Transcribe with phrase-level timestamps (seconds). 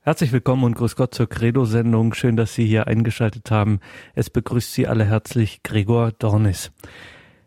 [0.00, 2.14] Herzlich willkommen und grüß Gott zur Credo-Sendung.
[2.14, 3.80] Schön, dass Sie hier eingeschaltet haben.
[4.14, 6.70] Es begrüßt Sie alle herzlich Gregor Dornis.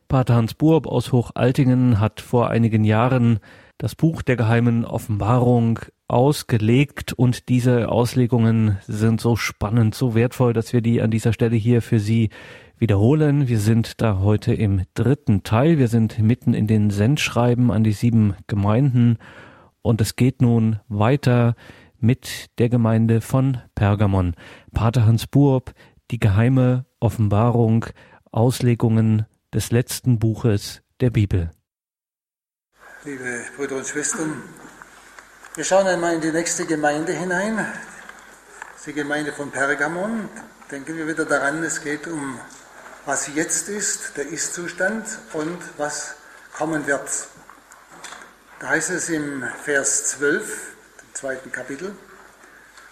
[0.10, 3.40] Pater Hans Burb aus Hochaltingen hat vor einigen Jahren
[3.78, 5.80] das Buch der geheimen Offenbarung
[6.10, 11.56] ausgelegt und diese Auslegungen sind so spannend, so wertvoll, dass wir die an dieser Stelle
[11.56, 12.30] hier für Sie
[12.78, 13.48] wiederholen.
[13.48, 15.78] Wir sind da heute im dritten Teil.
[15.78, 19.18] Wir sind mitten in den Sendschreiben an die sieben Gemeinden
[19.82, 21.56] und es geht nun weiter
[22.02, 24.36] mit der Gemeinde von Pergamon.
[24.74, 25.74] Pater Hans Burb,
[26.12, 27.86] die geheime Offenbarung,
[28.32, 31.52] Auslegungen des letzten Buches der Bibel.
[33.04, 34.44] Liebe Brüder und Schwestern,
[35.56, 37.66] wir schauen einmal in die nächste Gemeinde hinein,
[38.86, 40.30] die Gemeinde von Pergamon.
[40.72, 42.40] Denken wir wieder daran, es geht um
[43.06, 46.16] was jetzt ist, der Ist-Zustand und was
[46.54, 47.10] kommen wird.
[48.60, 50.71] Da heißt es im Vers 12,
[51.22, 51.96] zweiten Kapitel,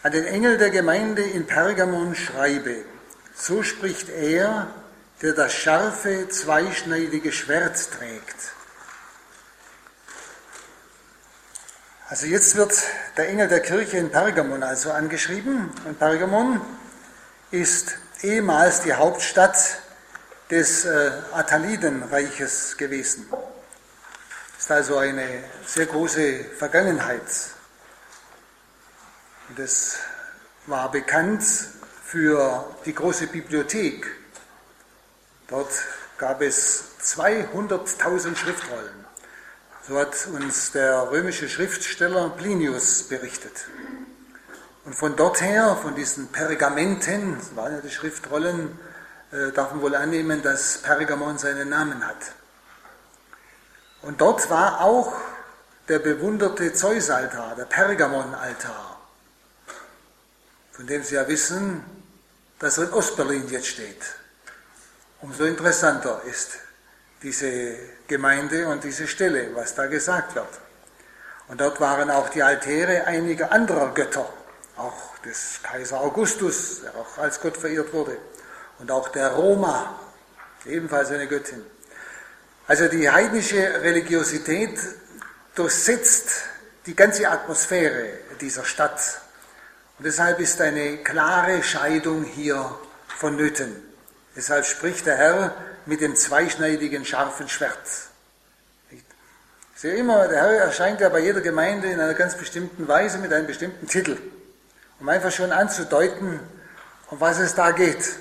[0.04, 2.84] an den Engel der Gemeinde in Pergamon schreibe,
[3.34, 4.68] so spricht er,
[5.24, 8.36] der das scharfe, zweischneidige Schwert trägt.
[12.08, 12.72] Also jetzt wird
[13.18, 15.72] der Engel der Kirche in Pergamon also angeschrieben.
[15.86, 16.62] Und Pergamon
[17.50, 19.58] ist ehemals die Hauptstadt
[20.52, 23.28] des äh, Attalidenreiches gewesen.
[24.58, 27.24] Ist also eine sehr große Vergangenheit
[29.58, 29.98] es
[30.68, 31.44] war bekannt
[32.04, 34.06] für die große Bibliothek.
[35.48, 35.72] Dort
[36.18, 39.06] gab es 200.000 Schriftrollen.
[39.88, 43.68] So hat uns der römische Schriftsteller Plinius berichtet.
[44.86, 48.78] Und von dort her, von diesen Pergamenten, das waren ja die Schriftrollen,
[49.32, 52.34] äh, darf man wohl annehmen, dass Pergamon seinen Namen hat.
[54.04, 55.14] Und dort war auch
[55.88, 58.99] der bewunderte Zeusaltar, der Pergamonaltar
[60.80, 61.84] von dem Sie ja wissen,
[62.58, 64.02] dass er in Ostberlin jetzt steht.
[65.20, 66.52] Umso interessanter ist
[67.22, 67.76] diese
[68.08, 70.48] Gemeinde und diese Stelle, was da gesagt wird.
[71.50, 74.32] Und dort waren auch die Altäre einiger anderer Götter,
[74.78, 78.18] auch des Kaiser Augustus, der auch als Gott verehrt wurde,
[78.78, 80.00] und auch der Roma,
[80.66, 81.62] ebenfalls eine Göttin.
[82.70, 84.80] Also die heidnische Religiosität
[85.56, 86.30] durchsetzt
[86.86, 89.20] die ganze Atmosphäre dieser Stadt
[90.00, 92.74] und deshalb ist eine klare Scheidung hier
[93.10, 93.76] vonnöten.
[94.34, 95.56] Deshalb spricht der Herr
[95.86, 97.78] mit dem zweischneidigen, scharfen Schwert.
[98.92, 99.02] Ich
[99.76, 103.34] sehe immer, der Herr erscheint ja bei jeder Gemeinde in einer ganz bestimmten Weise mit
[103.34, 104.18] einem bestimmten Titel,
[105.02, 106.40] um einfach schon anzudeuten,
[107.10, 108.16] um was es da geht.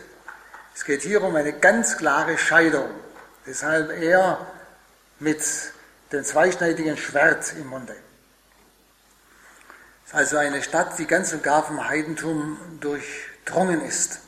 [0.75, 2.91] Es geht hier um eine ganz klare Scheidung.
[3.47, 4.45] Deshalb er
[5.21, 5.43] mit
[6.11, 7.95] dem zweischneidigen Schwert im Munde
[10.13, 14.21] also eine Stadt, die ganz und gar vom Heidentum durchdrungen ist.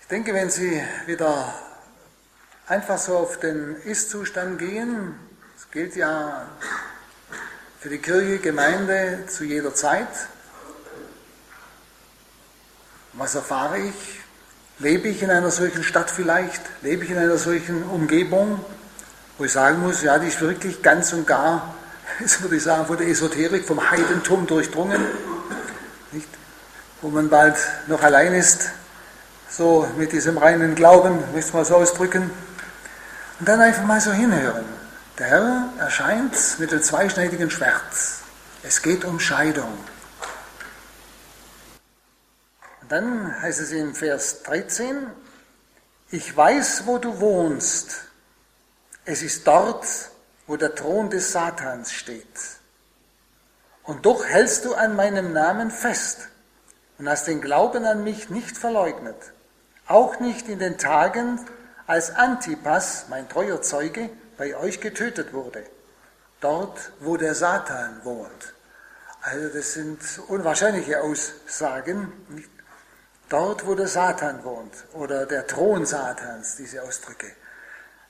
[0.00, 1.54] Ich denke, wenn Sie wieder
[2.66, 5.14] einfach so auf den Ist-Zustand gehen,
[5.54, 6.46] das gilt ja
[7.80, 10.08] für die Kirche, Gemeinde zu jeder Zeit.
[13.14, 14.20] Was erfahre ich?
[14.78, 16.60] Lebe ich in einer solchen Stadt vielleicht?
[16.82, 18.64] Lebe ich in einer solchen Umgebung,
[19.38, 21.74] wo ich sagen muss, ja, die ist wirklich ganz und gar
[22.20, 25.04] jetzt würde ich sagen, von der Esoterik, vom Heidentum durchdrungen,
[26.12, 26.28] nicht?
[27.00, 27.56] wo man bald
[27.86, 28.70] noch allein ist,
[29.48, 32.30] so mit diesem reinen Glauben, möchte ich mal so ausdrücken,
[33.38, 34.64] und dann einfach mal so hinhören.
[35.18, 37.82] Der Herr erscheint mit dem zweischneidigen Schwert.
[38.62, 39.72] Es geht um Scheidung.
[42.82, 45.06] Und dann heißt es in Vers 13,
[46.10, 48.04] ich weiß, wo du wohnst.
[49.04, 49.86] Es ist dort,
[50.48, 52.26] wo der Thron des Satans steht.
[53.84, 56.28] Und doch hältst du an meinem Namen fest
[56.98, 59.32] und hast den Glauben an mich nicht verleugnet,
[59.86, 61.38] auch nicht in den Tagen,
[61.86, 65.64] als Antipas, mein treuer Zeuge, bei euch getötet wurde,
[66.40, 68.54] dort, wo der Satan wohnt.
[69.20, 72.12] Also das sind unwahrscheinliche Aussagen.
[73.28, 77.26] Dort, wo der Satan wohnt oder der Thron Satans, diese Ausdrücke.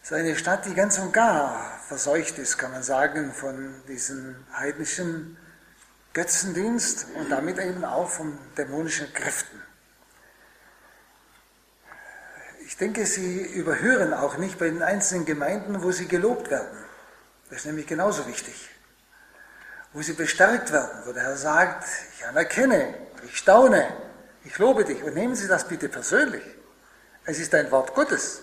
[0.03, 4.37] Es ist eine Stadt, die ganz und gar verseucht ist, kann man sagen, von diesem
[4.53, 5.37] heidnischen
[6.12, 9.62] Götzendienst und damit eben auch von dämonischen Kräften.
[12.67, 16.85] Ich denke, Sie überhören auch nicht bei den einzelnen Gemeinden, wo Sie gelobt werden.
[17.49, 18.69] Das ist nämlich genauso wichtig.
[19.93, 21.85] Wo Sie bestärkt werden, wo der Herr sagt,
[22.15, 23.89] ich anerkenne, ich staune,
[24.45, 25.03] ich lobe dich.
[25.03, 26.45] Und nehmen Sie das bitte persönlich.
[27.25, 28.43] Es ist ein Wort Gottes.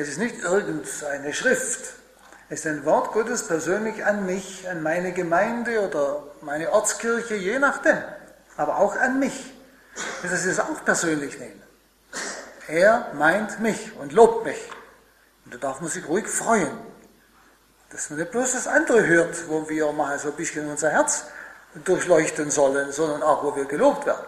[0.00, 1.94] Es ist nicht irgendeine Schrift,
[2.48, 7.58] Es ist ein Wort Gottes persönlich an mich, an meine Gemeinde oder meine Ortskirche, je
[7.58, 7.98] nachdem.
[8.56, 9.52] Aber auch an mich.
[10.22, 11.60] Das ist auch persönlich nehmen.
[12.68, 14.70] Er meint mich und lobt mich.
[15.44, 16.70] Und da darf man sich ruhig freuen.
[17.90, 21.24] Dass man nicht bloß das andere hört, wo wir mal so ein bisschen unser Herz
[21.84, 24.26] durchleuchten sollen, sondern auch, wo wir gelobt werden.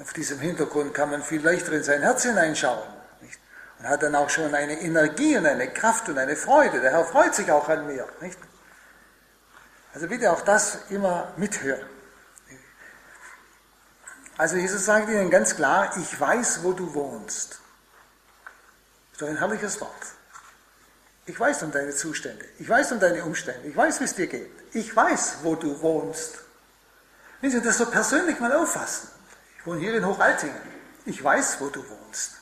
[0.00, 2.95] Auf diesem Hintergrund kann man viel leichter in sein Herz hineinschauen.
[3.78, 6.80] Und hat dann auch schon eine Energie und eine Kraft und eine Freude.
[6.80, 8.06] Der Herr freut sich auch an mir.
[8.20, 8.38] Nicht?
[9.92, 11.86] Also bitte auch das immer mithören.
[14.38, 17.60] Also Jesus sagt ihnen ganz klar, ich weiß, wo du wohnst.
[19.12, 19.90] Ist doch ein herrliches Wort.
[21.24, 22.44] Ich weiß um deine Zustände.
[22.58, 23.66] Ich weiß um deine Umstände.
[23.66, 24.50] Ich weiß, wie es dir geht.
[24.72, 26.38] Ich weiß, wo du wohnst.
[27.40, 29.08] Wenn Sie das so persönlich mal auffassen.
[29.58, 30.60] Ich wohne hier in Hochaltingen.
[31.06, 32.32] Ich weiß, wo du wohnst.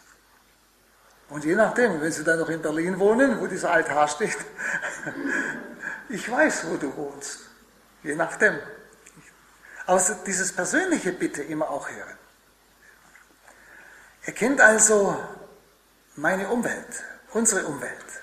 [1.35, 4.39] Und je nachdem, wenn Sie dann noch in Berlin wohnen, wo dieser Altar steht,
[6.09, 7.41] ich weiß, wo du wohnst.
[8.05, 8.57] Je nachdem.
[9.85, 12.17] Aber dieses persönliche Bitte immer auch hören.
[14.23, 15.19] Er kennt also
[16.15, 17.03] meine Umwelt,
[17.33, 18.23] unsere Umwelt.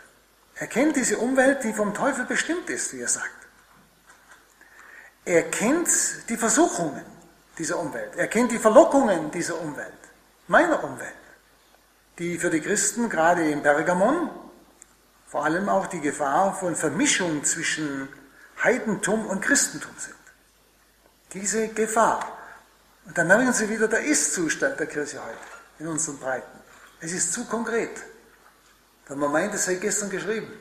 [0.56, 3.30] Er kennt diese Umwelt, die vom Teufel bestimmt ist, wie er sagt.
[5.26, 5.90] Er kennt
[6.30, 7.04] die Versuchungen
[7.58, 8.16] dieser Umwelt.
[8.16, 9.92] Er kennt die Verlockungen dieser Umwelt,
[10.48, 11.21] meiner Umwelt,
[12.20, 14.30] die für die Christen gerade in Pergamon
[15.32, 18.10] vor allem auch die Gefahr von Vermischung zwischen
[18.62, 20.18] Heidentum und Christentum sind.
[21.32, 22.38] Diese Gefahr.
[23.06, 25.38] Und dann merken Sie wieder der Ist-Zustand der Kirche heute
[25.80, 26.60] in unseren Breiten.
[27.00, 28.04] Es ist zu konkret.
[29.08, 30.52] Wenn man meint, es sei gestern geschrieben.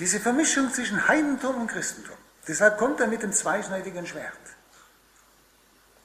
[0.00, 2.16] Diese Vermischung zwischen Heidentum und Christentum.
[2.48, 4.32] Deshalb kommt er mit dem zweischneidigen Schwert.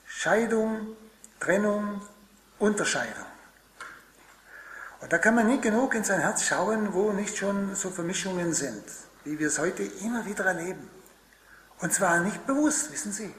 [0.05, 0.95] Scheidung,
[1.39, 2.01] Trennung,
[2.59, 3.26] Unterscheidung.
[4.99, 8.53] Und da kann man nicht genug in sein Herz schauen, wo nicht schon so Vermischungen
[8.53, 8.83] sind,
[9.23, 10.89] wie wir es heute immer wieder erleben.
[11.79, 13.33] Und zwar nicht bewusst, wissen Sie,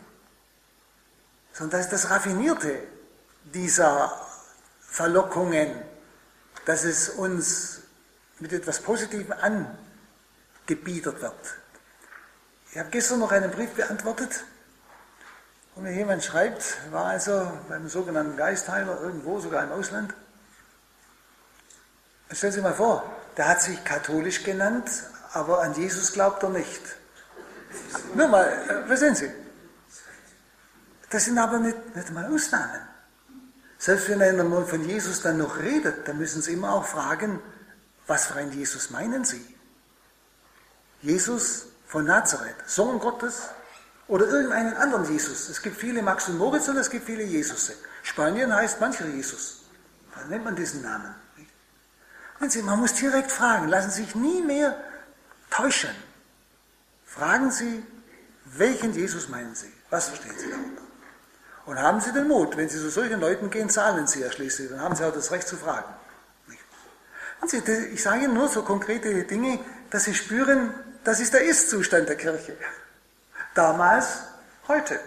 [1.52, 2.78] sondern das ist das Raffinierte
[3.52, 4.12] dieser
[4.80, 5.74] Verlockungen,
[6.64, 7.80] dass es uns
[8.38, 9.32] mit etwas Positivem
[10.66, 11.58] angebietet wird.
[12.70, 14.44] Ich habe gestern noch einen Brief beantwortet,
[15.74, 20.14] wo mir jemand schreibt, war also beim sogenannten Geistheiler irgendwo, sogar im Ausland.
[22.30, 23.02] Stellen Sie mal vor,
[23.36, 24.90] der hat sich katholisch genannt,
[25.32, 26.82] aber an Jesus glaubt er nicht.
[28.14, 29.30] Nur mal, äh, verstehen Sie?
[31.10, 32.80] Das sind aber nicht, nicht mal Ausnahmen.
[33.78, 37.40] Selbst wenn einer von Jesus dann noch redet, dann müssen Sie immer auch fragen,
[38.06, 39.54] was für ein Jesus meinen Sie?
[41.00, 43.42] Jesus von Nazareth, Sohn Gottes
[44.08, 45.48] oder irgendeinen anderen Jesus?
[45.48, 47.72] Es gibt viele Max und Moritz und es gibt viele Jesus.
[48.02, 49.62] Spanien heißt mancher Jesus.
[50.14, 51.14] Dann nennt man diesen Namen.
[52.46, 54.76] Sie, man muss direkt fragen, lassen Sie sich nie mehr
[55.50, 55.94] täuschen.
[57.04, 57.84] Fragen Sie,
[58.44, 59.72] welchen Jesus meinen Sie?
[59.90, 60.82] Was verstehen Sie darunter?
[61.66, 64.70] Und haben Sie den Mut, wenn Sie zu solchen Leuten gehen, zahlen Sie ja schließlich,
[64.70, 65.92] dann haben Sie auch das Recht zu fragen.
[67.46, 67.58] Sie,
[67.92, 69.60] ich sage Ihnen nur so konkrete Dinge,
[69.90, 70.72] dass Sie spüren,
[71.04, 72.56] das ist der Ist-Zustand der Kirche.
[73.54, 74.22] Damals,
[74.66, 75.00] heute.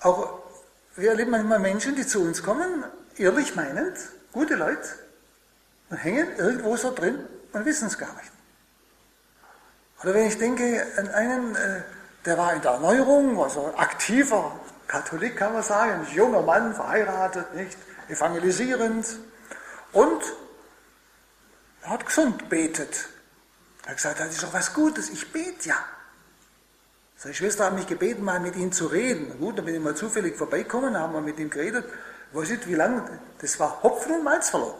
[0.00, 0.42] Auch
[0.96, 2.84] wir erleben manchmal Menschen, die zu uns kommen,
[3.16, 3.96] ehrlich meinend,
[4.36, 4.86] gute Leute,
[5.88, 7.24] und hängen irgendwo so drin
[7.54, 8.30] und wissen es gar nicht.
[10.02, 11.82] Oder wenn ich denke an einen, äh,
[12.26, 17.54] der war in der Erneuerung, also aktiver Katholik kann man sagen, ein junger Mann, verheiratet,
[17.54, 17.78] nicht
[18.08, 19.06] evangelisierend
[19.92, 20.22] und
[21.82, 23.08] er hat gesund betet.
[23.84, 25.78] Er hat gesagt, das ist doch was Gutes, ich bete ja.
[27.16, 29.38] Seine Schwester hat mich gebeten, mal mit ihm zu reden.
[29.38, 31.86] Gut, dann bin ich mal zufällig vorbeikommen, haben wir mit ihm geredet.
[32.36, 33.02] Ich weiß nicht, wie lange,
[33.40, 34.74] das war Hopfen und Malz verloren.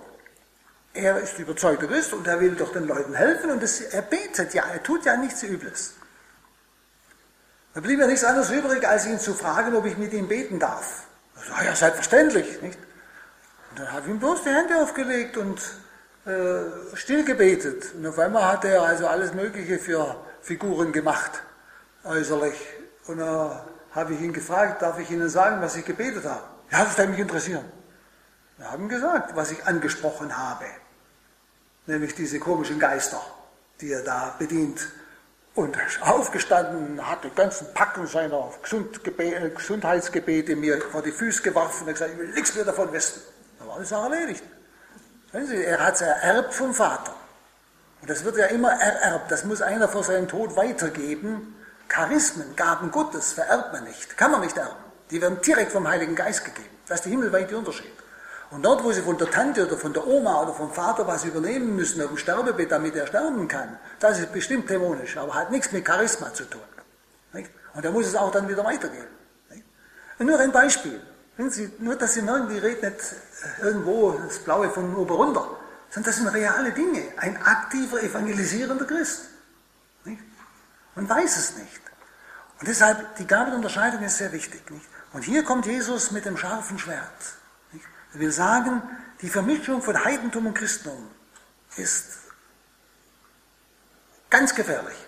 [0.93, 4.53] Er ist überzeugter Christ und er will doch den Leuten helfen und das, er betet
[4.53, 5.95] ja, er tut ja nichts Übles.
[7.73, 10.59] Da blieb mir nichts anderes übrig, als ihn zu fragen, ob ich mit ihm beten
[10.59, 11.05] darf.
[11.59, 12.61] Er ja, selbstverständlich.
[12.61, 12.79] Nicht?
[13.71, 15.59] Und dann habe ich ihm bloß die Hände aufgelegt und
[16.27, 17.95] äh, still gebetet.
[17.95, 21.43] Und auf einmal hat er also alles Mögliche für Figuren gemacht,
[22.05, 22.61] äußerlich.
[23.07, 23.61] Und dann
[23.93, 26.56] habe ich ihn gefragt, darf ich Ihnen sagen, was ich gebetet habe?
[26.71, 27.65] Ja, das würde mich interessieren.
[28.59, 30.65] Wir haben gesagt, was ich angesprochen habe
[31.87, 33.21] nämlich diese komischen Geister,
[33.81, 34.81] die er da bedient.
[35.55, 38.53] Und aufgestanden, hat den ganzen Packen seiner
[39.19, 43.23] äh, Gesundheitsgebete mir vor die Füße geworfen und gesagt, ich will nichts mehr davon wissen.
[43.59, 44.45] Da war die Sache erledigt.
[45.33, 47.15] Sie, er hat es ererbt vom Vater.
[48.03, 49.31] Und das wird ja immer ererbt.
[49.31, 51.55] Das muss einer vor seinem Tod weitergeben.
[51.89, 54.19] Charismen, Gaben Gottes vererbt man nicht.
[54.19, 54.77] Kann man nicht erben.
[55.11, 56.69] Die werden direkt vom Heiligen Geist gegeben.
[56.87, 57.93] Das ist der himmelweite Unterschied.
[58.51, 61.25] Und dort, wo sie von der Tante oder von der Oma oder vom Vater was
[61.25, 65.51] übernehmen müssen auf dem Sterbebett, damit er sterben kann, das ist bestimmt dämonisch, aber hat
[65.51, 66.61] nichts mit Charisma zu tun.
[67.75, 69.07] Und da muss es auch dann wieder weitergehen.
[70.19, 71.01] Nur ein Beispiel.
[71.51, 73.15] Sie, nur, dass Sie merken, die redet nicht
[73.61, 75.47] irgendwo das Blaue von oben runter,
[75.91, 77.03] sondern das sind reale Dinge.
[77.19, 79.27] Ein aktiver, evangelisierender Christ.
[80.05, 80.23] Nicht?
[80.95, 81.83] Und weiß es nicht.
[82.59, 84.71] Und deshalb, die Gabelunterscheidung ist sehr wichtig.
[84.71, 84.89] Nicht?
[85.17, 87.01] Und hier kommt Jesus mit dem scharfen Schwert.
[88.13, 88.83] Er will sagen,
[89.23, 91.09] die Vermischung von Heidentum und Christentum
[91.79, 92.19] ist
[94.29, 94.99] ganz gefährlich,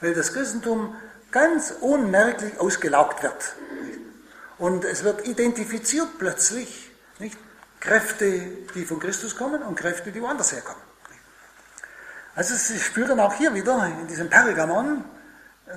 [0.00, 0.94] weil das Christentum
[1.32, 3.56] ganz unmerklich ausgelaugt wird.
[4.58, 7.36] Und es wird identifiziert plötzlich, nicht?
[7.80, 8.40] Kräfte,
[8.76, 10.82] die von Christus kommen und Kräfte, die woanders herkommen.
[12.36, 15.04] Also Sie spüren auch hier wieder in diesem Pergamon,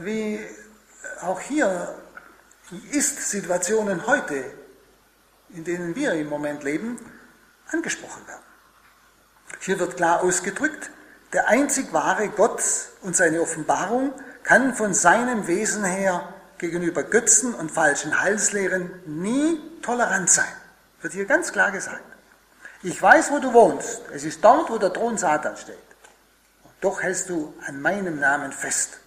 [0.02, 0.40] wie
[1.22, 1.96] auch hier
[2.92, 4.46] Ist-Situationen heute,
[5.50, 6.98] in denen wir im Moment leben,
[7.72, 8.44] angesprochen werden.
[9.60, 10.90] Hier wird klar ausgedrückt,
[11.34, 12.64] der einzig wahre Gott
[13.02, 14.14] und seine Offenbarung
[14.44, 20.52] kann von seinem Wesen her gegenüber Götzen und falschen Heilslehren nie tolerant sein.
[21.02, 22.04] Wird hier ganz klar gesagt.
[22.84, 24.02] Ich weiß, wo du wohnst.
[24.14, 25.76] Es ist dort, wo der Thron Satan steht.
[26.64, 29.00] Und doch hältst du an meinem Namen fest.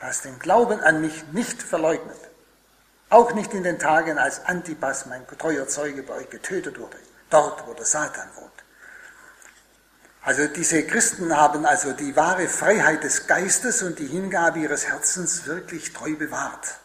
[0.00, 2.29] Du hast den Glauben an mich nicht verleugnet.
[3.10, 6.96] Auch nicht in den Tagen, als Antipas, mein treuer Zeuge, bei euch getötet wurde.
[7.28, 8.50] Dort, wo der Satan wohnt.
[10.22, 15.46] Also diese Christen haben also die wahre Freiheit des Geistes und die Hingabe ihres Herzens
[15.46, 16.78] wirklich treu bewahrt.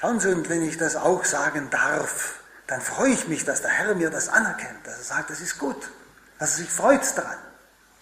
[0.00, 3.70] Schauen Sie, und wenn ich das auch sagen darf, dann freue ich mich, dass der
[3.70, 5.90] Herr mir das anerkennt, dass er sagt, das ist gut,
[6.38, 7.38] dass er sich freut daran,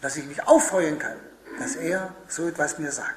[0.00, 1.16] dass ich mich auffreuen kann,
[1.58, 3.16] dass er so etwas mir sagt.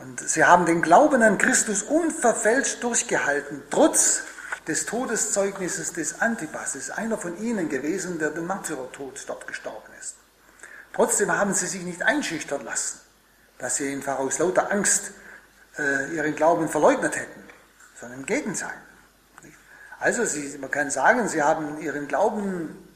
[0.00, 4.22] Und sie haben den Glauben an Christus unverfälscht durchgehalten, trotz
[4.66, 10.16] des Todeszeugnisses des Antipas, ist einer von ihnen gewesen, der den Märtyrertod dort gestorben ist.
[10.94, 13.00] Trotzdem haben sie sich nicht einschüchtern lassen,
[13.58, 15.12] dass sie einfach aus lauter Angst
[15.78, 17.42] äh, ihren Glauben verleugnet hätten,
[18.00, 18.76] sondern im Gegenteil.
[19.98, 22.88] Also sie, man kann sagen, sie haben ihren Glauben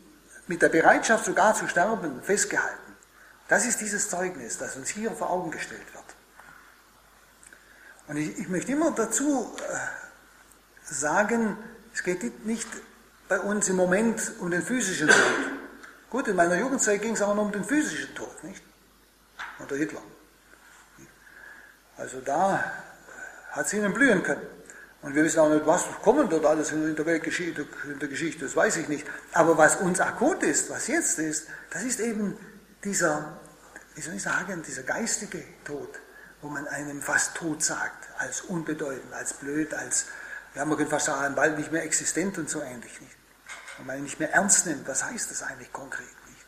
[0.47, 2.79] mit der Bereitschaft sogar zu sterben festgehalten.
[3.49, 6.04] Das ist dieses Zeugnis, das uns hier vor Augen gestellt wird.
[8.09, 11.57] Und ich, ich möchte immer dazu äh, sagen,
[11.93, 12.69] es geht nicht
[13.29, 15.17] bei uns im Moment um den physischen Tod.
[16.11, 18.63] Gut, in meiner Jugendzeit ging es aber nur um den physischen Tod, nicht?
[19.59, 20.03] Unter Hitler.
[21.97, 22.65] Also da
[23.51, 24.47] hat es ihnen blühen können.
[25.03, 28.45] Und wir wissen auch nicht, was kommen dort alles in der Weltgeschichte, in der Geschichte,
[28.47, 29.07] das weiß ich nicht.
[29.33, 32.37] Aber was uns akut ist, was jetzt ist, das ist eben
[32.83, 33.39] dieser,
[33.95, 36.01] wie soll ich sagen, dieser geistige Tod,
[36.45, 40.07] wo man einem fast tot sagt, als unbedeutend, als blöd, als
[40.55, 43.01] ja, man könnte fast sagen, bald nicht mehr existent und so ähnlich.
[43.01, 43.17] Nicht?
[43.79, 46.07] Wenn man ihn nicht mehr ernst nimmt, was heißt das eigentlich konkret?
[46.29, 46.47] Nicht?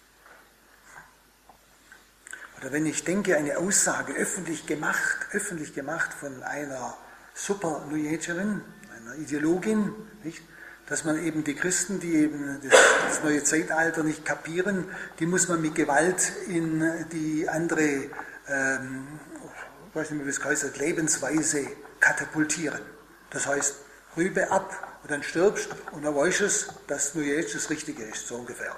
[2.59, 6.95] Oder wenn ich denke, eine Aussage öffentlich gemacht, öffentlich gemacht von einer
[7.35, 8.61] super New Agerin,
[8.95, 10.43] einer Ideologin, nicht?
[10.89, 14.85] dass man eben die Christen, die eben das, das, neue Zeitalter nicht kapieren,
[15.19, 18.11] die muss man mit Gewalt in die andere,
[18.49, 19.09] ähm,
[19.97, 21.67] weiß nicht mehr, wie es heißt, Lebensweise
[22.01, 22.83] katapultieren.
[23.31, 23.77] Das heißt,
[24.17, 26.49] Rübe ab und dann stirbst und dann weißt du,
[26.87, 28.77] dass nur jetzt das Richtige ist, so ungefähr,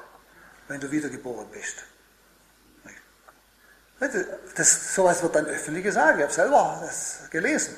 [0.69, 1.77] wenn du wiedergeboren bist.
[4.55, 7.75] Das, sowas wird dann öffentlich gesagt, ich habe selber das gelesen.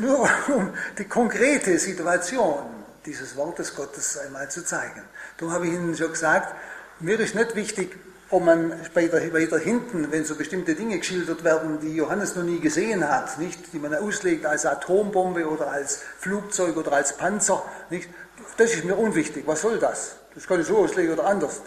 [0.00, 5.02] Nur um die konkrete Situation dieses Wortes Gottes einmal zu zeigen.
[5.36, 6.54] Darum habe ich Ihnen schon gesagt,
[7.00, 7.94] mir ist nicht wichtig,
[8.30, 12.60] ob man weiter, weiter hinten, wenn so bestimmte Dinge geschildert werden, die Johannes noch nie
[12.60, 18.08] gesehen hat, nicht, die man auslegt als Atombombe oder als Flugzeug oder als Panzer, nicht,
[18.56, 19.44] das ist mir unwichtig.
[19.46, 20.16] Was soll das?
[20.34, 21.62] Das kann ich so auslegen oder anders.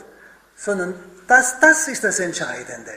[0.55, 0.93] Sondern
[1.27, 2.93] das, das ist das Entscheidende,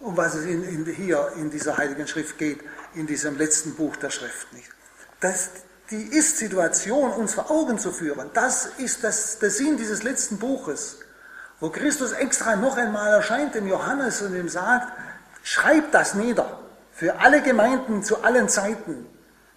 [0.00, 2.60] um was es in, in, hier in dieser Heiligen Schrift geht,
[2.94, 4.52] in diesem letzten Buch der Schrift.
[4.54, 4.70] Nicht?
[5.20, 5.50] Das,
[5.90, 10.98] die Ist-Situation uns vor Augen zu führen, das ist das, der Sinn dieses letzten Buches
[11.62, 14.88] wo Christus extra noch einmal erscheint dem Johannes und ihm sagt,
[15.44, 16.58] schreib das nieder
[16.90, 19.06] für alle Gemeinden zu allen Zeiten.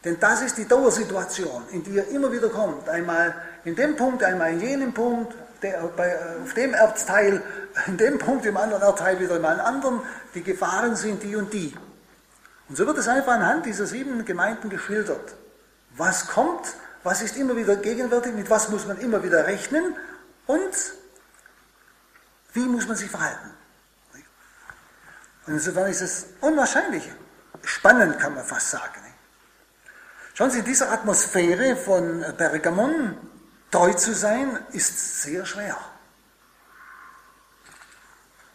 [0.03, 2.87] Denn das ist die Dauersituation, in die er immer wieder kommt.
[2.87, 3.33] Einmal
[3.63, 5.33] in dem Punkt, einmal in jenem Punkt,
[5.63, 7.41] der, bei, auf dem Erbteil,
[7.87, 10.01] in dem Punkt, im anderen Erdteil wieder in einem anderen.
[10.35, 11.73] Die Gefahren sind die und die.
[12.69, 15.33] Und so wird es einfach anhand dieser sieben Gemeinden geschildert.
[15.97, 19.95] Was kommt, was ist immer wieder gegenwärtig, mit was muss man immer wieder rechnen
[20.45, 20.69] und
[22.55, 23.51] wie muss man sich verhalten?
[25.45, 27.07] Und insofern ist es unwahrscheinlich
[27.63, 29.01] spannend, kann man fast sagen.
[30.33, 33.17] Schauen Sie, in dieser Atmosphäre von Pergamon
[33.71, 35.77] treu zu sein, ist sehr schwer.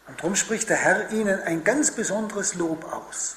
[0.07, 3.37] Und darum spricht der Herr ihnen ein ganz besonderes Lob aus.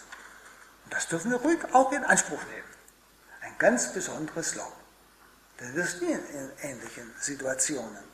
[0.86, 2.68] Und das dürfen wir ruhig auch in Anspruch nehmen.
[3.42, 4.74] Ein ganz besonderes Lob.
[5.60, 8.13] Denn wir stehen in ähnlichen Situationen.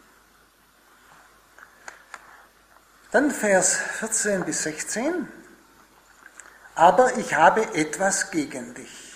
[3.11, 5.27] Dann Vers 14 bis 16.
[6.75, 9.15] Aber ich habe etwas gegen dich.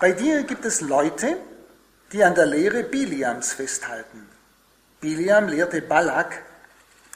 [0.00, 1.36] Bei dir gibt es Leute,
[2.12, 4.26] die an der Lehre Biliams festhalten.
[5.02, 6.40] Biliam lehrte Balak,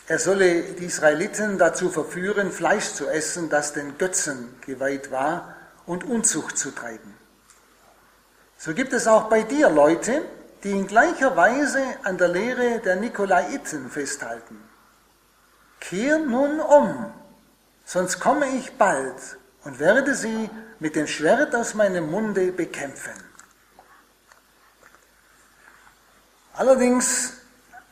[0.07, 6.05] er solle die Israeliten dazu verführen, Fleisch zu essen, das den Götzen geweiht war, und
[6.05, 7.15] Unzucht zu treiben.
[8.59, 10.21] So gibt es auch bei dir Leute,
[10.63, 14.68] die in gleicher Weise an der Lehre der Nikolaiten festhalten.
[15.81, 17.13] Kehr nun um,
[17.85, 23.13] sonst komme ich bald und werde sie mit dem Schwert aus meinem Munde bekämpfen.
[26.55, 27.35] Allerdings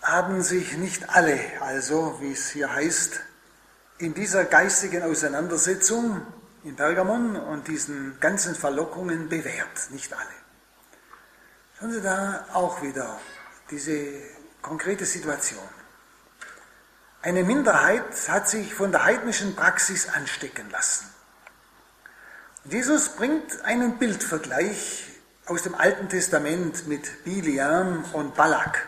[0.03, 3.21] haben sich nicht alle, also wie es hier heißt,
[3.99, 6.21] in dieser geistigen Auseinandersetzung
[6.65, 10.27] in Pergamon und diesen ganzen Verlockungen bewährt, nicht alle.
[11.79, 13.21] Schauen Sie da auch wieder
[13.71, 14.13] diese
[14.63, 15.69] konkrete Situation.
[17.27, 21.07] Eine Minderheit hat sich von der heidnischen Praxis anstecken lassen.
[22.67, 25.07] Jesus bringt einen Bildvergleich
[25.47, 28.87] aus dem Alten Testament mit Biliam und Balak.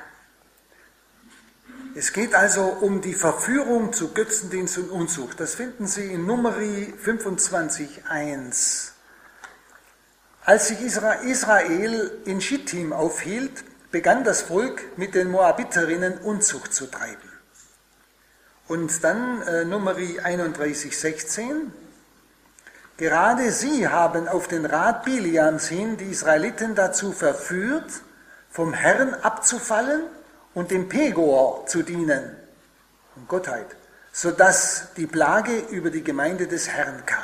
[1.97, 5.40] Es geht also um die Verführung zu Götzendienst und Unzucht.
[5.40, 8.92] Das finden Sie in Numeri 25.1.
[10.45, 17.27] Als sich Israel in Schittim aufhielt, begann das Volk mit den Moabiterinnen Unzucht zu treiben.
[18.68, 21.70] Und dann äh, Numeri 31.16.
[22.98, 28.02] Gerade sie haben auf den Rat Biliams hin die Israeliten dazu verführt,
[28.50, 30.02] vom Herrn abzufallen
[30.54, 32.37] und dem Pegor zu dienen,
[33.16, 33.66] um Gottheit,
[34.12, 37.22] sodass die Plage über die Gemeinde des Herrn kam.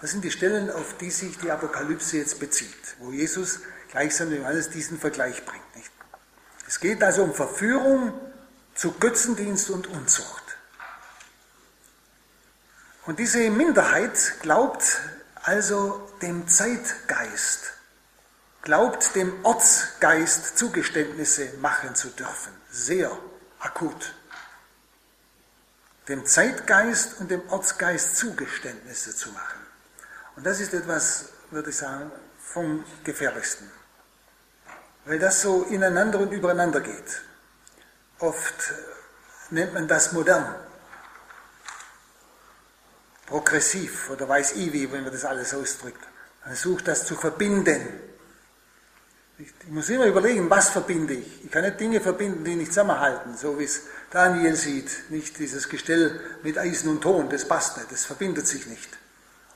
[0.00, 4.70] Das sind die Stellen, auf die sich die Apokalypse jetzt bezieht, wo Jesus gleichsam Johannes
[4.70, 5.76] diesen Vergleich bringt.
[5.76, 5.90] Nicht?
[6.66, 8.12] Es geht also um Verführung
[8.74, 10.49] zu Götzendienst und Unzucht.
[13.10, 15.00] Und diese Minderheit glaubt
[15.42, 17.72] also dem Zeitgeist
[18.62, 22.52] glaubt, dem Ortsgeist Zugeständnisse machen zu dürfen.
[22.70, 23.10] Sehr
[23.58, 24.14] akut.
[26.06, 29.58] Dem Zeitgeist und dem Ortsgeist Zugeständnisse zu machen.
[30.36, 33.68] Und das ist etwas, würde ich sagen, vom gefährlichsten.
[35.04, 37.22] Weil das so ineinander und übereinander geht.
[38.20, 38.72] Oft
[39.50, 40.69] nennt man das modern.
[43.30, 46.04] Progressiv oder weiß ich wie, wenn man das alles ausdrückt.
[46.44, 48.10] Man sucht das zu verbinden
[49.40, 51.44] ich muss immer überlegen, was verbinde ich.
[51.44, 55.10] Ich kann nicht Dinge verbinden, die nicht zusammenhalten, so wie es Daniel sieht.
[55.10, 58.90] Nicht dieses Gestell mit Eisen und Ton, das passt nicht, das verbindet sich nicht.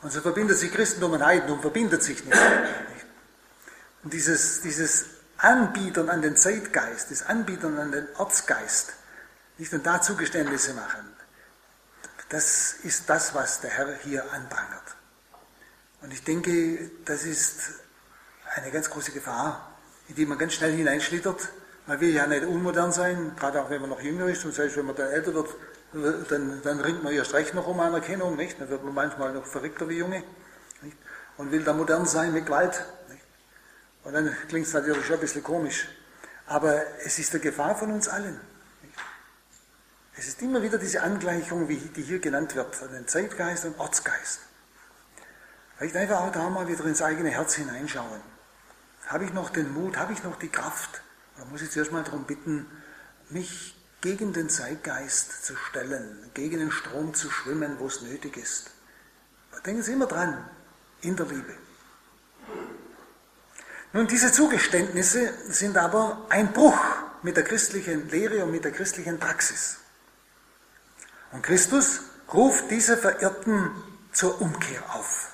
[0.00, 2.38] Und so verbindet sich Christentum und Heidentum, verbindet sich nicht.
[4.02, 5.06] Und dieses, dieses
[5.38, 8.94] Anbietern an den Zeitgeist, das Anbietern an den Ortsgeist,
[9.58, 11.13] nicht und da Zugeständnisse machen,
[12.28, 14.96] das ist das, was der Herr hier anprangert.
[16.02, 17.80] Und ich denke, das ist
[18.54, 21.48] eine ganz große Gefahr, in die man ganz schnell hineinschlittert.
[21.86, 24.76] Man will ja nicht unmodern sein, gerade auch wenn man noch jünger ist und selbst
[24.76, 25.48] wenn man dann älter wird,
[26.28, 28.60] dann, dann ringt man erst recht noch um Anerkennung, nicht?
[28.60, 30.24] Dann wird man manchmal noch verrückter wie Junge
[30.82, 30.96] nicht?
[31.36, 32.84] und will dann modern sein mit Gewalt.
[33.08, 33.22] Nicht?
[34.02, 35.88] Und dann klingt es natürlich schon ein bisschen komisch.
[36.46, 38.40] Aber es ist der Gefahr von uns allen.
[40.16, 43.78] Es ist immer wieder diese Angleichung, wie die hier genannt wird, an den Zeitgeist und
[43.78, 44.40] Ortsgeist.
[45.76, 48.20] Vielleicht einfach auch da mal wieder ins eigene Herz hineinschauen.
[49.06, 51.02] Habe ich noch den Mut, habe ich noch die Kraft?
[51.36, 52.66] Da muss ich zuerst mal darum bitten,
[53.28, 58.70] mich gegen den Zeitgeist zu stellen, gegen den Strom zu schwimmen, wo es nötig ist.
[59.66, 60.48] Denken Sie immer dran,
[61.00, 61.54] in der Liebe.
[63.92, 66.78] Nun, diese Zugeständnisse sind aber ein Bruch
[67.22, 69.78] mit der christlichen Lehre und mit der christlichen Praxis.
[71.34, 72.00] Und Christus
[72.32, 73.70] ruft diese Verirrten
[74.12, 75.32] zur Umkehr auf.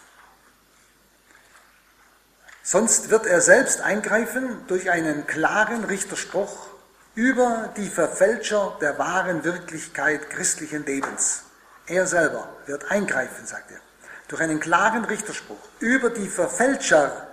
[2.63, 6.69] Sonst wird er selbst eingreifen durch einen klaren Richterspruch
[7.15, 11.43] über die Verfälscher der wahren Wirklichkeit christlichen Lebens.
[11.87, 13.81] Er selber wird eingreifen, sagt er,
[14.29, 17.29] durch einen klaren Richterspruch über die Verfälscher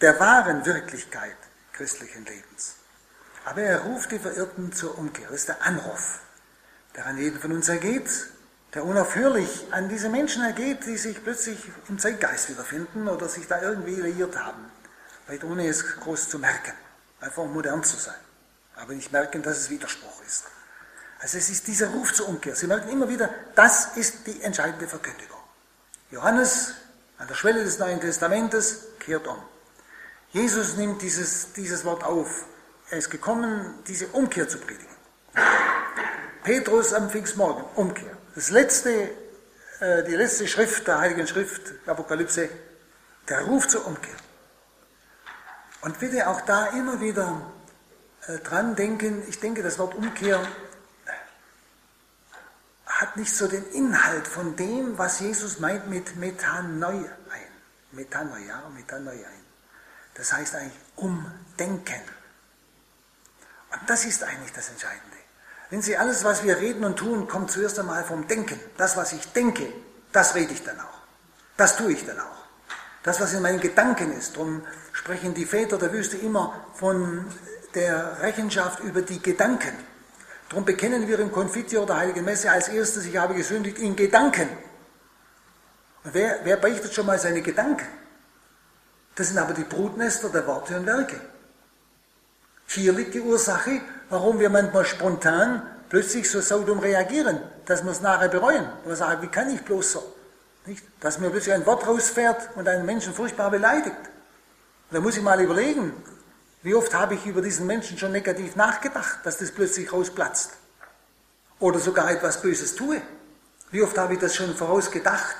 [0.00, 1.36] der wahren Wirklichkeit
[1.72, 2.76] christlichen Lebens.
[3.44, 5.26] Aber er ruft die Verirrten zur Umkehr.
[5.30, 6.20] Das ist der Anruf,
[6.96, 8.08] der an jeden von uns ergeht,
[8.74, 13.62] der unaufhörlich an diese Menschen ergeht, die sich plötzlich im Zeitgeist wiederfinden oder sich da
[13.62, 14.70] irgendwie liiert haben
[15.26, 16.72] weit ohne es groß zu merken.
[17.20, 18.14] Einfach modern zu sein.
[18.76, 20.44] Aber nicht merken, dass es Widerspruch ist.
[21.20, 22.54] Also es ist dieser Ruf zur Umkehr.
[22.54, 25.38] Sie merken immer wieder, das ist die entscheidende Verkündigung.
[26.10, 26.74] Johannes
[27.18, 29.38] an der Schwelle des Neuen Testamentes kehrt um.
[30.32, 32.44] Jesus nimmt dieses, dieses Wort auf.
[32.90, 34.94] Er ist gekommen, diese Umkehr zu predigen.
[36.44, 38.16] Petrus am Pfingstmorgen, Umkehr.
[38.34, 39.10] Das letzte,
[39.80, 42.50] äh, die letzte Schrift der Heiligen Schrift, Apokalypse,
[43.28, 44.14] der Ruf zur Umkehr.
[45.80, 47.40] Und bitte auch da immer wieder
[48.26, 50.46] äh, dran denken, ich denke, das Wort Umkehr
[52.86, 57.48] hat nicht so den Inhalt von dem, was Jesus meint mit Metanoia ein.
[57.92, 59.44] Metanoia, Metanoia ein.
[60.14, 62.02] Das heißt eigentlich umdenken.
[63.72, 65.13] Und das ist eigentlich das Entscheidende.
[65.74, 68.60] Wenn Sie alles, was wir reden und tun, kommt zuerst einmal vom Denken.
[68.76, 69.72] Das, was ich denke,
[70.12, 70.98] das rede ich dann auch.
[71.56, 72.44] Das tue ich dann auch.
[73.02, 74.36] Das, was in meinen Gedanken ist.
[74.36, 77.26] Darum sprechen die Väter der Wüste immer von
[77.74, 79.74] der Rechenschaft über die Gedanken.
[80.48, 84.48] Darum bekennen wir im Konfitio der Heiligen Messe als erstes, ich habe gesündigt in Gedanken.
[86.04, 87.88] Wer, wer beichtet schon mal seine Gedanken?
[89.16, 91.20] Das sind aber die Brutnester der Worte und Werke.
[92.68, 93.80] Hier liegt die Ursache,
[94.14, 98.64] warum wir manchmal spontan plötzlich so saudum reagieren, dass wir es nachher bereuen.
[98.86, 100.14] Wir sagen, wie kann ich bloß so?
[100.66, 100.84] Nicht?
[101.00, 103.96] Dass mir plötzlich ein Wort rausfährt und einen Menschen furchtbar beleidigt.
[104.92, 105.92] Da muss ich mal überlegen,
[106.62, 110.52] wie oft habe ich über diesen Menschen schon negativ nachgedacht, dass das plötzlich rausplatzt.
[111.58, 113.02] Oder sogar etwas Böses tue.
[113.72, 115.36] Wie oft habe ich das schon vorausgedacht?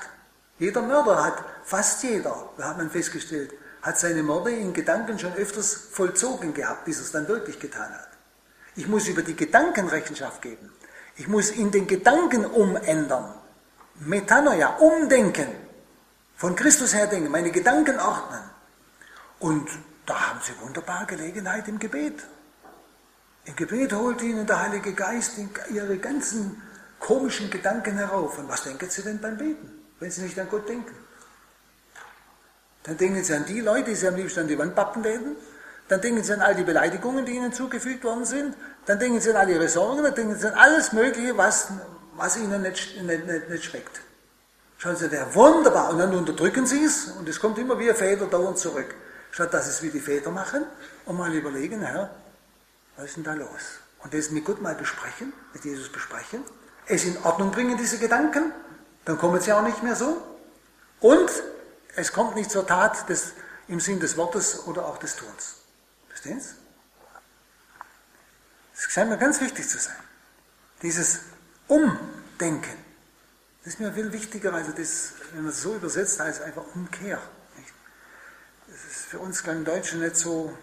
[0.59, 5.33] Jeder Mörder hat, fast jeder, da hat man festgestellt, hat seine Morde in Gedanken schon
[5.35, 8.14] öfters vollzogen gehabt, bis er es dann wirklich getan hat.
[8.75, 10.71] Ich muss über die Gedanken Rechenschaft geben.
[11.15, 13.33] Ich muss in den Gedanken umändern.
[13.99, 15.47] Metanoia, umdenken.
[16.35, 18.43] Von Christus her denken, meine Gedanken ordnen.
[19.39, 19.69] Und
[20.05, 22.25] da haben Sie wunderbare Gelegenheit im Gebet.
[23.45, 25.33] Im Gebet holt Ihnen der Heilige Geist
[25.69, 26.61] Ihre ganzen
[26.99, 28.37] komischen Gedanken herauf.
[28.37, 30.95] Und was denken Sie denn beim Beten, wenn Sie nicht an Gott denken?
[32.83, 35.37] Dann denken Sie an die Leute, die Sie am liebsten an die Wand pappen werden.
[35.87, 38.55] Dann denken Sie an all die Beleidigungen, die Ihnen zugefügt worden sind.
[38.85, 40.03] Dann denken Sie an all Ihre Sorgen.
[40.03, 41.67] Dann denken Sie an alles Mögliche, was,
[42.15, 44.01] was Ihnen nicht, nicht, nicht, nicht schmeckt.
[44.77, 45.91] Schauen Sie, wäre wunderbar.
[45.91, 48.95] Und dann unterdrücken Sie es und es kommt immer wie ein Feder dauernd zurück
[49.35, 50.63] statt dass es wie die Väter machen
[51.05, 52.09] und mal überlegen, Herr,
[52.95, 53.81] was ist denn da los?
[54.01, 56.41] Und das mit Gott mal besprechen, mit Jesus besprechen,
[56.87, 58.53] es in Ordnung bringen, diese Gedanken,
[59.03, 60.21] dann kommen sie auch nicht mehr so.
[61.01, 61.29] Und
[61.97, 63.33] es kommt nicht zur Tat des,
[63.67, 65.55] im Sinn des Wortes oder auch des Tuns.
[66.25, 66.55] Verstehen Sie?
[68.73, 69.95] Das scheint mir ganz wichtig zu sein.
[70.81, 71.19] Dieses
[71.67, 72.83] Umdenken.
[73.63, 77.21] Das ist mir viel wichtiger, also das, wenn man es so übersetzt, heißt einfach Umkehr
[79.07, 80.57] für uns kleinen Deutschen nicht so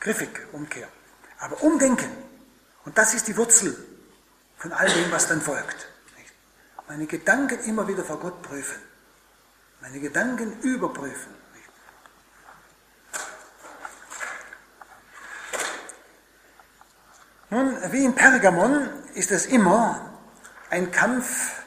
[0.00, 0.88] griffig, Umkehr.
[1.38, 2.10] Aber umdenken.
[2.84, 3.76] Und das ist die Wurzel
[4.56, 5.86] von all dem, was dann folgt.
[6.88, 8.80] Meine Gedanken immer wieder vor Gott prüfen.
[9.82, 11.37] Meine Gedanken überprüfen.
[17.50, 20.12] Nun, wie in Pergamon ist es immer
[20.70, 21.62] ein Kampf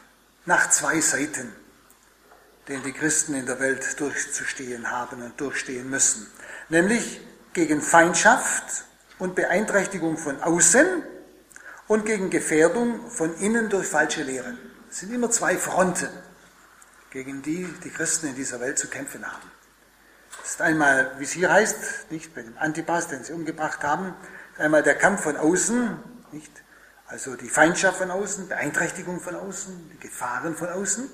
[0.46, 1.54] nach zwei Seiten
[2.68, 6.28] den die Christen in der Welt durchzustehen haben und durchstehen müssen.
[6.70, 7.22] Nämlich
[7.54, 8.86] gegen Feindschaft
[9.20, 11.04] und Beeinträchtigung von außen
[11.88, 14.58] und gegen Gefährdung von innen durch falsche Lehren.
[14.90, 16.10] Es sind immer zwei Fronten,
[17.10, 19.52] gegen die die Christen in dieser Welt zu kämpfen haben.
[20.40, 24.14] Das ist einmal, wie es hier heißt, nicht bei dem Antipas, den sie umgebracht haben,
[24.62, 25.98] einmal der Kampf von außen,
[26.32, 26.52] nicht?
[27.08, 31.10] Also die Feindschaft von außen, Beeinträchtigung von außen, die Gefahren von außen.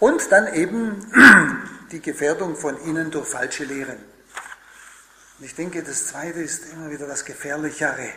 [0.00, 1.06] Und dann eben
[1.92, 3.98] die Gefährdung von innen durch falsche Lehren.
[5.38, 8.08] Und ich denke, das Zweite ist immer wieder das Gefährlichere,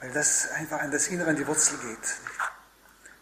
[0.00, 2.14] weil das einfach an das Innere, an die Wurzel geht.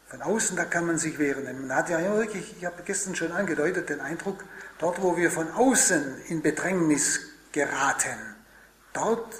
[0.09, 1.44] Von außen, da kann man sich wehren.
[1.66, 4.44] Man hat ja wirklich, ich habe gestern schon angedeutet, den Eindruck,
[4.78, 7.20] dort, wo wir von außen in Bedrängnis
[7.52, 8.18] geraten,
[8.92, 9.35] dort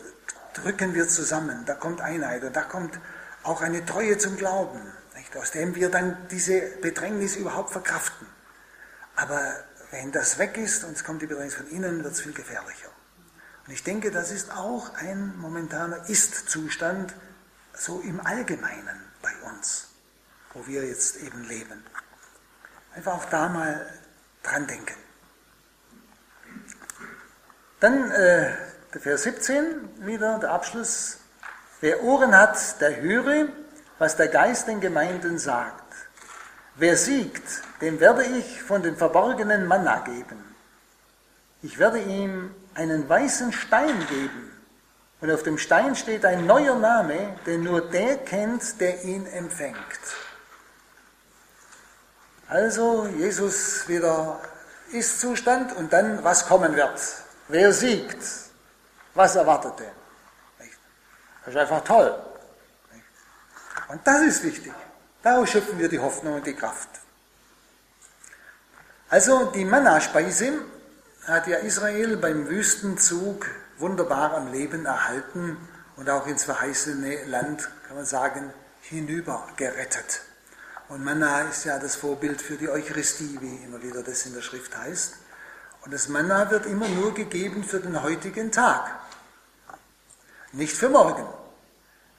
[0.55, 2.99] drücken wir zusammen, da kommt Einheit und da kommt
[3.43, 4.81] auch eine Treue zum Glauben
[5.37, 8.27] aus dem wir dann diese Bedrängnis überhaupt verkraften.
[9.17, 9.41] Aber
[9.91, 12.89] wenn das weg ist und es kommt die Bedrängnis von innen, wird es viel gefährlicher.
[13.67, 17.15] Und ich denke, das ist auch ein momentaner Ist-Zustand,
[17.73, 19.89] so im Allgemeinen bei uns,
[20.53, 21.85] wo wir jetzt eben leben.
[22.95, 23.87] Einfach auch da mal
[24.43, 24.95] dran denken.
[27.81, 28.55] Dann äh,
[29.01, 31.19] Vers 17 wieder, der Abschluss.
[31.81, 33.49] Wer Ohren hat, der höre,
[33.99, 35.83] was der Geist den Gemeinden sagt.
[36.77, 37.43] Wer siegt,
[37.81, 40.55] dem werde ich von den verborgenen Manna geben.
[41.63, 44.53] ich werde ihm einen weißen Stein geben.
[45.21, 49.77] Und auf dem Stein steht ein neuer Name, den nur der kennt, der ihn empfängt.
[52.49, 54.39] Also Jesus wieder
[54.93, 57.01] Ist-Zustand und dann, was kommen wird.
[57.49, 58.44] Wer siegt?
[59.15, 59.93] Was erwartet er?
[61.45, 62.15] Das ist einfach toll.
[63.89, 64.73] Und das ist wichtig.
[65.23, 66.89] Daraus schöpfen wir die Hoffnung und die Kraft.
[69.09, 70.53] Also die Manna-Speise
[71.27, 73.47] hat ja Israel beim Wüstenzug
[73.79, 75.57] wunderbar am Leben erhalten
[75.97, 80.23] und auch ins verheißene Land, kann man sagen, hinüber gerettet.
[80.89, 84.43] Und Manna ist ja das Vorbild für die Eucharistie, wie immer wieder das in der
[84.43, 85.15] Schrift heißt.
[85.85, 88.91] Und das Manna wird immer nur gegeben für den heutigen Tag,
[90.55, 91.27] nicht für morgen.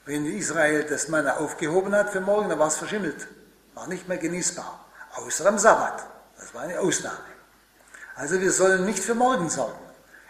[0.04, 3.26] Wenn Israel das Manna aufgehoben hat für morgen, dann war es verschimmelt,
[3.74, 6.06] war nicht mehr genießbar, außer am Sabbat.
[6.38, 7.18] Das war eine Ausnahme.
[8.14, 9.78] Also wir sollen nicht für morgen sorgen.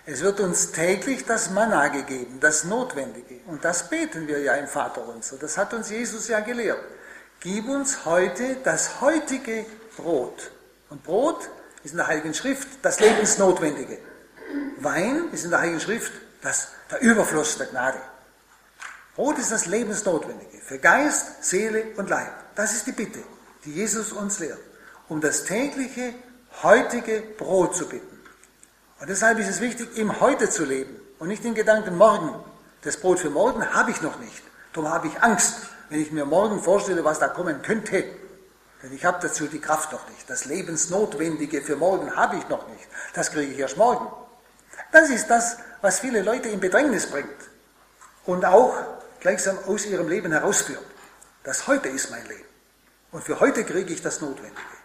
[0.07, 3.41] Es wird uns täglich das Manna gegeben, das Notwendige.
[3.47, 5.37] Und das beten wir ja im Vater unser.
[5.37, 6.79] Das hat uns Jesus ja gelehrt.
[7.41, 9.67] Gib uns heute das heutige
[9.97, 10.53] Brot.
[10.91, 11.49] Und Brot
[11.83, 13.99] ist in der Heiligen Schrift das Lebensnotwendige.
[14.79, 17.99] Wein ist in der Heiligen Schrift das, der Überfluss der Gnade.
[19.15, 22.33] Brot ist das Lebensnotwendige für Geist, Seele und Leib.
[22.55, 23.21] Das ist die Bitte,
[23.65, 24.61] die Jesus uns lehrt,
[25.09, 26.15] um das tägliche,
[26.63, 28.21] heutige Brot zu bitten.
[29.01, 32.35] Und deshalb ist es wichtig, im Heute zu leben und nicht den Gedanken morgen.
[32.83, 34.43] Das Brot für morgen habe ich noch nicht.
[34.73, 35.57] Darum habe ich Angst,
[35.89, 38.05] wenn ich mir morgen vorstelle, was da kommen könnte.
[38.83, 40.29] Denn ich habe dazu die Kraft noch nicht.
[40.29, 42.87] Das Lebensnotwendige für morgen habe ich noch nicht.
[43.15, 44.07] Das kriege ich erst morgen.
[44.93, 47.29] Das ist das, was viele Leute in Bedrängnis bringt
[48.25, 48.75] und auch
[49.21, 50.83] gleichsam aus ihrem Leben herausführt.
[51.45, 52.49] Das heute ist mein Leben.
[53.13, 54.77] Und für heute kriege ich das Notwendige.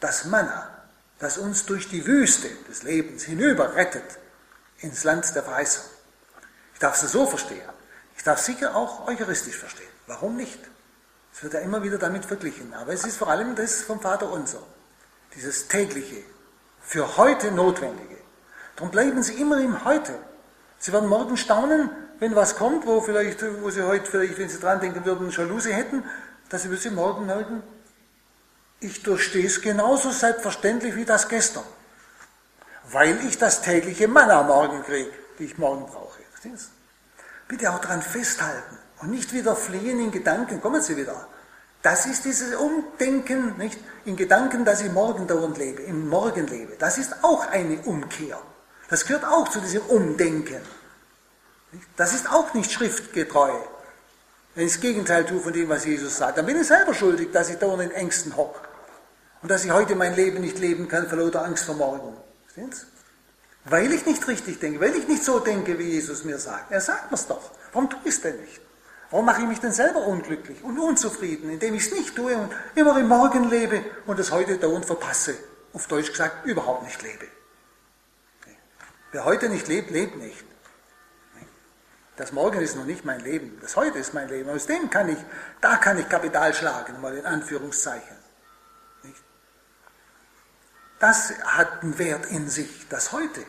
[0.00, 4.18] Das Manna, das uns durch die Wüste des Lebens hinüber rettet
[4.78, 5.84] ins Land der Verheißung.
[6.72, 7.68] Ich darf es so verstehen.
[8.16, 9.92] Ich darf es sicher auch eucharistisch verstehen.
[10.06, 10.60] Warum nicht?
[11.34, 12.72] Es wird ja immer wieder damit verglichen.
[12.72, 14.62] Aber es ist vor allem das vom Vater unser.
[15.34, 16.22] Dieses tägliche,
[16.80, 18.23] für heute notwendige.
[18.76, 20.14] Darum bleiben Sie immer im Heute.
[20.78, 24.58] Sie werden morgen staunen, wenn was kommt, wo, vielleicht, wo Sie heute, vielleicht, wenn Sie
[24.58, 26.04] dran denken würden, Jalousie hätten,
[26.48, 27.62] dass Sie morgen merken,
[28.80, 31.64] ich durchstehe es genauso selbstverständlich wie das gestern.
[32.90, 36.20] Weil ich das tägliche Manna morgen kriege, die ich morgen brauche.
[37.48, 40.60] Bitte auch daran festhalten und nicht wieder fliehen in Gedanken.
[40.60, 41.26] Kommen Sie wieder.
[41.82, 43.78] Das ist dieses Umdenken, nicht?
[44.04, 46.76] In Gedanken, dass ich morgen dauernd lebe, im Morgen lebe.
[46.78, 48.38] Das ist auch eine Umkehr.
[48.88, 50.60] Das gehört auch zu diesem Umdenken.
[51.96, 53.52] Das ist auch nicht schriftgetreu.
[54.54, 57.32] Wenn ich das Gegenteil tue von dem, was Jesus sagt, dann bin ich selber schuldig,
[57.32, 58.60] dass ich dauernd in Ängsten hocke.
[59.42, 62.16] Und dass ich heute mein Leben nicht leben kann vor lauter Angst vor morgen.
[62.44, 62.86] Verstehen's?
[63.64, 66.70] Weil ich nicht richtig denke, weil ich nicht so denke, wie Jesus mir sagt.
[66.70, 67.50] Er sagt mir's doch.
[67.72, 68.60] Warum tue ich es denn nicht?
[69.10, 72.52] Warum mache ich mich denn selber unglücklich und unzufrieden, indem ich es nicht tue und
[72.74, 75.34] immer im Morgen lebe und das heute dauernd verpasse?
[75.72, 77.26] Auf Deutsch gesagt, überhaupt nicht lebe.
[79.14, 80.44] Wer heute nicht lebt, lebt nicht.
[82.16, 84.50] Das Morgen ist noch nicht mein Leben, das Heute ist mein Leben.
[84.50, 85.18] Aus dem kann ich,
[85.60, 88.16] da kann ich Kapital schlagen, mal in Anführungszeichen.
[90.98, 93.40] Das hat einen Wert in sich, das heute.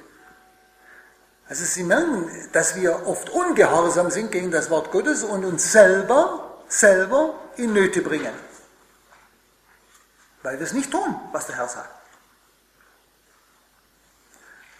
[1.50, 6.62] Also Sie merken, dass wir oft ungehorsam sind gegen das Wort Gottes und uns selber,
[6.68, 8.36] selber in Nöte bringen.
[10.44, 11.95] Weil wir es nicht tun, was der Herr sagt.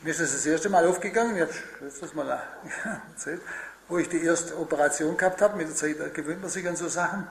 [0.06, 1.52] Mir ist das das erste Mal aufgegangen, ich habe
[2.00, 2.30] das mal
[3.10, 3.42] erzählt,
[3.88, 5.58] wo ich die erste Operation gehabt habe.
[5.58, 7.28] Mit der Zeit gewöhnt man sich an so Sachen.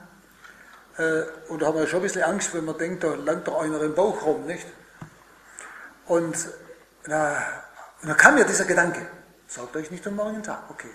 [0.97, 3.61] Äh, und da haben wir schon ein bisschen Angst, wenn man denkt, da landet doch
[3.61, 4.67] einer im Bauch rum, nicht?
[6.05, 6.35] Und
[7.05, 7.37] da,
[8.01, 9.07] und da kam mir dieser Gedanke,
[9.47, 10.91] sorgt euch nicht um morgen Tag, okay.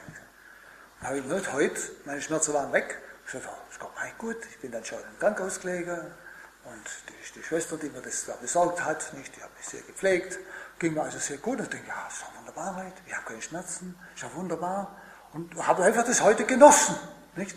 [0.99, 2.99] Dann habe ich gesagt, heute, meine Schmerzen waren weg.
[3.25, 5.57] Ich sagte, oh, ist Gott mein gut, ich bin dann schon im Krankenhaus
[6.62, 9.81] und die, die, Schwester, die mir das da besorgt hat, nicht, die hat mich sehr
[9.81, 10.38] gepflegt,
[10.81, 11.61] ging mir also sehr gut.
[11.61, 14.97] Ich denke, ja, ist doch wunderbar heute, ich habe keine Schmerzen, ist ja wunderbar.
[15.33, 16.97] Und habe einfach das heute genossen.
[17.37, 17.55] Nicht?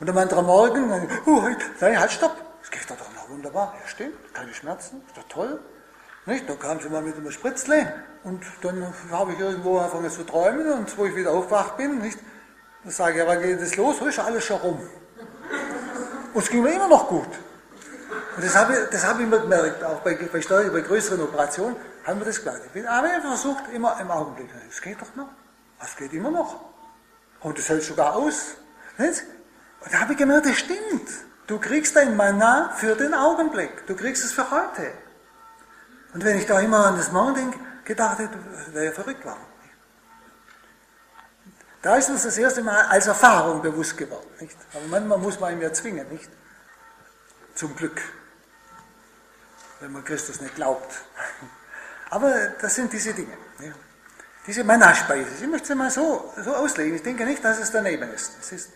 [0.00, 1.48] Und am anderen Morgen, uh,
[1.80, 3.74] nein, halt, stopp, es geht doch noch wunderbar.
[3.80, 5.60] Ja, stimmt, keine Schmerzen, ist doch toll.
[6.26, 6.48] Nicht?
[6.48, 10.70] Dann kam sie mal mit einem Spritzle und dann habe ich irgendwo angefangen zu träumen
[10.72, 12.18] und wo ich wieder aufwacht bin, nicht?
[12.82, 14.00] dann sage ich, ja, wann geht das los?
[14.00, 14.80] Ist alles schon rum.
[16.34, 17.28] Und es ging mir immer noch gut.
[18.36, 22.20] Und das habe, das habe ich mir gemerkt, auch bei, bei, bei größeren Operationen haben
[22.20, 22.66] wir das gemerkt.
[22.66, 24.48] Ich bin aber versucht, immer im Augenblick.
[24.68, 25.28] Es geht doch noch.
[25.82, 26.60] Es geht immer noch.
[27.40, 28.54] Und das hält sogar aus.
[28.98, 29.22] Nicht?
[29.80, 31.08] Und da habe ich gemerkt, das stimmt.
[31.46, 33.86] Du kriegst dein Mana für den Augenblick.
[33.86, 34.92] Du kriegst es für heute.
[36.14, 38.38] Und wenn ich da immer an das Morgen denke, gedacht hätte,
[38.72, 39.36] wäre ja verrückt war.
[41.82, 44.26] Da ist uns das erste Mal als Erfahrung bewusst geworden.
[44.40, 44.56] Nicht?
[44.72, 46.30] Aber manchmal muss man ihn ja zwingen, nicht?
[47.54, 48.00] Zum Glück.
[49.80, 50.94] Wenn man Christus nicht glaubt.
[52.10, 53.32] Aber das sind diese Dinge.
[53.60, 53.72] Ja.
[54.46, 55.30] Diese Manna-Speise.
[55.40, 56.96] Ich möchte sie mal so, so auslegen.
[56.96, 58.32] Ich denke nicht, dass es daneben ist.
[58.38, 58.70] Das, ist.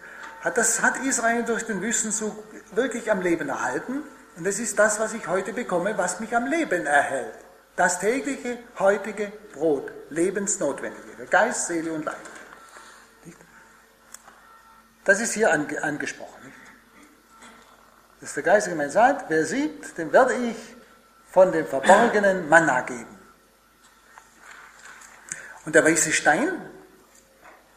[0.54, 2.32] das hat Israel durch den Wüstenzug
[2.72, 4.02] wirklich am Leben erhalten.
[4.36, 7.34] Und das ist das, was ich heute bekomme, was mich am Leben erhält.
[7.76, 12.16] Das tägliche, heutige Brot, lebensnotwendige, Geist, Seele und Leib.
[15.04, 16.52] Das ist hier ange angesprochen.
[18.20, 20.56] Das ist der geistige Mensch sagt, wer sieht, dem werde ich
[21.30, 23.17] von dem verborgenen Manna geben.
[25.68, 26.48] Und der weiße Stein,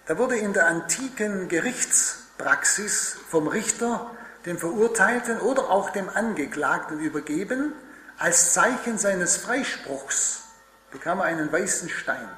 [0.05, 4.11] da wurde in der antiken Gerichtspraxis vom Richter
[4.45, 7.73] dem Verurteilten oder auch dem Angeklagten übergeben,
[8.17, 10.43] als Zeichen seines Freispruchs
[10.89, 12.29] bekam er einen weißen Stein.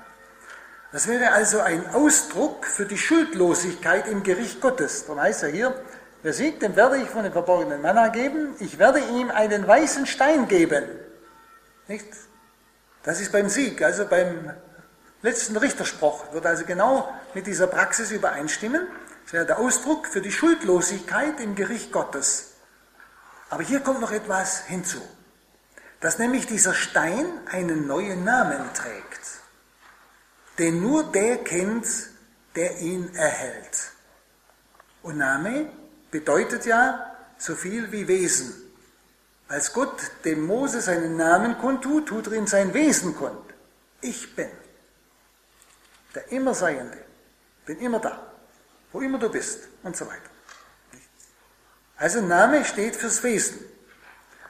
[0.91, 5.05] Das wäre also ein Ausdruck für die Schuldlosigkeit im Gericht Gottes.
[5.05, 5.79] Darum heißt er hier,
[6.23, 10.07] wer siegt, dem werde ich von dem verborgenen Manna geben, ich werde ihm einen weißen
[10.07, 10.83] Stein geben.
[11.87, 12.07] Nicht?
[13.03, 14.51] Das ist beim Sieg, also beim
[15.23, 18.87] letzten Richterspruch, wird also genau mit dieser Praxis übereinstimmen.
[19.23, 22.51] Das wäre der Ausdruck für die Schuldlosigkeit im Gericht Gottes.
[23.49, 25.01] Aber hier kommt noch etwas hinzu,
[25.99, 29.13] dass nämlich dieser Stein einen neuen Namen trägt
[30.59, 31.87] den nur der kennt,
[32.55, 33.91] der ihn erhält.
[35.01, 35.69] Und Name
[36.11, 38.53] bedeutet ja so viel wie Wesen.
[39.47, 43.53] Als Gott dem Mose seinen Namen kundtut, tut er ihm sein Wesen kund.
[44.01, 44.49] Ich bin
[46.15, 46.97] der Immerseiende,
[47.65, 48.31] bin immer da,
[48.91, 50.29] wo immer du bist und so weiter.
[51.97, 53.59] Also Name steht fürs Wesen.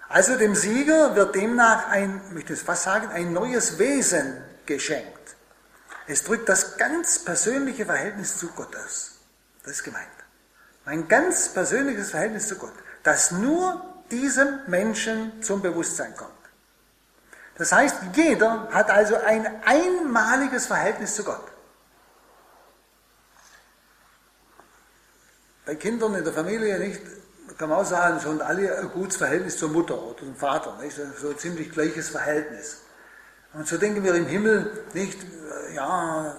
[0.09, 5.35] Also dem Sieger wird demnach ein, ich möchte es fast sagen, ein neues Wesen geschenkt.
[6.07, 9.19] Es drückt das ganz persönliche Verhältnis zu Gott aus.
[9.63, 10.07] Das ist gemeint.
[10.85, 12.73] Mein ganz persönliches Verhältnis zu Gott,
[13.03, 16.31] das nur diesem Menschen zum Bewusstsein kommt.
[17.55, 21.52] Das heißt, jeder hat also ein einmaliges Verhältnis zu Gott.
[25.65, 27.01] Bei Kindern in der Familie nicht,
[27.57, 30.97] kann man auch sagen, schon alle ein gutes Verhältnis zur Mutter oder zum Vater, nicht?
[31.19, 32.81] so ein ziemlich gleiches Verhältnis.
[33.53, 35.19] Und so denken wir im Himmel nicht,
[35.73, 36.35] ja,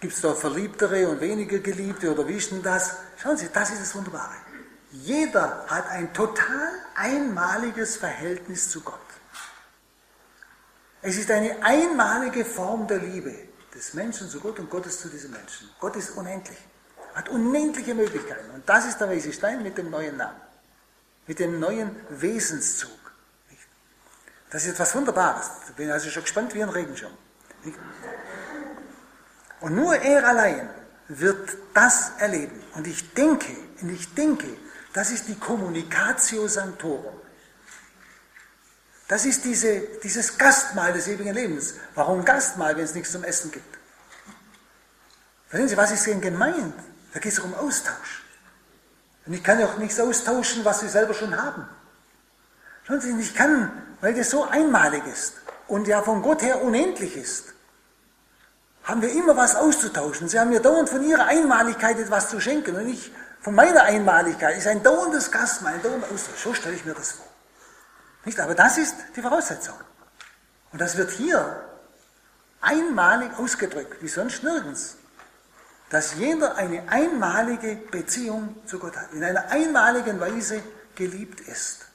[0.00, 2.96] gibt es da Verliebtere und weniger Geliebte oder wie ist denn das?
[3.16, 4.34] Schauen Sie, das ist das Wunderbare.
[4.90, 8.94] Jeder hat ein total einmaliges Verhältnis zu Gott.
[11.02, 13.34] Es ist eine einmalige Form der Liebe
[13.74, 15.68] des Menschen zu Gott und Gottes zu diesem Menschen.
[15.78, 16.58] Gott ist unendlich,
[17.16, 18.50] hat unendliche Möglichkeiten.
[18.50, 20.40] Und das ist der Weise Stein mit dem neuen Namen,
[21.26, 22.90] mit dem neuen Wesenszug.
[24.50, 25.50] Das ist etwas Wunderbares.
[25.68, 27.12] Ich bin also schon gespannt wie ein Regenschirm.
[29.60, 30.68] Und nur er allein
[31.08, 32.62] wird das erleben.
[32.74, 34.48] Und ich denke, und ich denke,
[34.92, 37.18] das ist die Communicatio Sanctorum.
[39.08, 41.74] Das ist diese, dieses Gastmahl des ewigen Lebens.
[41.94, 43.78] Warum Gastmahl, wenn es nichts zum Essen gibt?
[45.48, 46.74] Verstehen Sie, was ist denn gemeint?
[47.16, 48.24] Da geht es um Austausch.
[49.24, 51.66] Und ich kann ja auch nichts austauschen, was wir selber schon haben.
[52.86, 55.32] Schauen Sie, ich kann, weil das so einmalig ist
[55.66, 57.54] und ja von Gott her unendlich ist,
[58.84, 60.28] haben wir immer was auszutauschen.
[60.28, 64.58] Sie haben mir dauernd von ihrer Einmaligkeit etwas zu schenken und ich von meiner Einmaligkeit.
[64.58, 66.44] Ist ein dauerndes Gastmahl, ein dauernder Austausch.
[66.44, 67.26] So stelle ich mir das vor.
[68.26, 68.38] Nicht?
[68.40, 69.76] Aber das ist die Voraussetzung.
[70.70, 71.64] Und das wird hier
[72.60, 74.98] einmalig ausgedrückt, wie sonst nirgends.
[75.90, 80.60] Dass jeder eine einmalige Beziehung zu Gott hat, in einer einmaligen Weise
[80.94, 81.86] geliebt ist.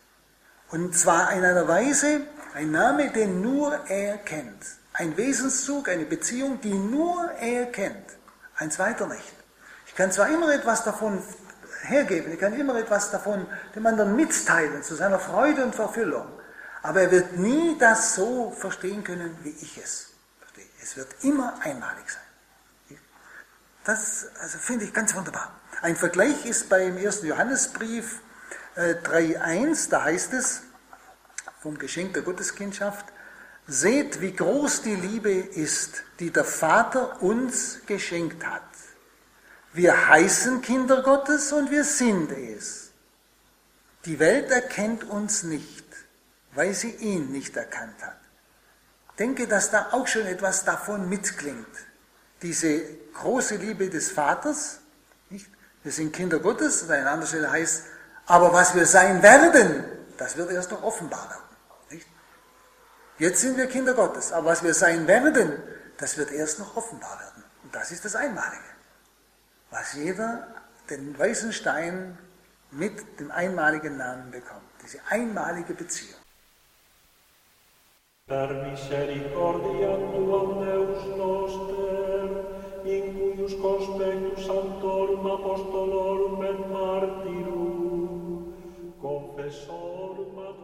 [0.70, 2.22] Und zwar in einer Weise,
[2.54, 4.64] ein Name, den nur er kennt.
[4.94, 8.18] Ein Wesenszug, eine Beziehung, die nur er kennt.
[8.56, 9.34] Ein zweiter nicht.
[9.88, 11.22] Ich kann zwar immer etwas davon
[11.84, 16.28] hergeben, ich kann immer etwas davon dem anderen mitteilen, zu seiner Freude und Verfüllung,
[16.82, 20.66] aber er wird nie das so verstehen können, wie ich es verstehe.
[20.82, 22.21] Es wird immer einmalig sein.
[23.84, 25.60] Das also finde ich ganz wunderbar.
[25.82, 28.22] Ein Vergleich ist beim ersten Johannesbrief
[28.76, 30.62] 3.1, äh, da heißt es
[31.60, 33.06] vom Geschenk der Gotteskindschaft,
[33.68, 38.64] Seht, wie groß die Liebe ist, die der Vater uns geschenkt hat.
[39.72, 42.92] Wir heißen Kinder Gottes und wir sind es.
[44.06, 45.86] Die Welt erkennt uns nicht,
[46.54, 48.20] weil sie ihn nicht erkannt hat.
[49.20, 51.68] Denke, dass da auch schon etwas davon mitklingt.
[52.42, 52.82] Diese
[53.14, 54.80] große Liebe des Vaters,
[55.30, 55.48] nicht?
[55.84, 57.84] wir sind Kinder Gottes, und an anderer Stelle heißt,
[58.26, 59.86] aber was wir sein werden,
[60.18, 61.52] das wird erst noch offenbar werden.
[63.22, 65.62] Jetzt sind wir Kinder Gottes, aber was wir sein werden,
[65.98, 67.44] das wird erst noch offenbar werden.
[67.64, 68.64] Und das ist das Einmalige.
[69.70, 70.48] Was jeder
[70.90, 72.18] den weißen Stein
[72.72, 74.64] mit dem einmaligen Namen bekommt.
[74.84, 76.20] Diese einmalige Beziehung.
[78.28, 81.81] Per misericordia tuam Deus noster,
[83.60, 88.54] conspectus santorum apostolorum et martyrum,
[89.02, 90.62] confessorum ad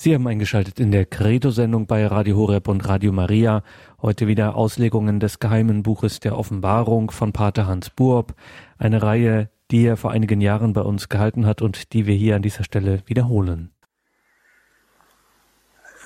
[0.00, 3.64] Sie haben eingeschaltet in der Credo-Sendung bei Radio Horeb und Radio Maria.
[4.00, 8.36] Heute wieder Auslegungen des geheimen Buches der Offenbarung von Pater Hans Buob.
[8.78, 12.36] Eine Reihe, die er vor einigen Jahren bei uns gehalten hat und die wir hier
[12.36, 13.72] an dieser Stelle wiederholen.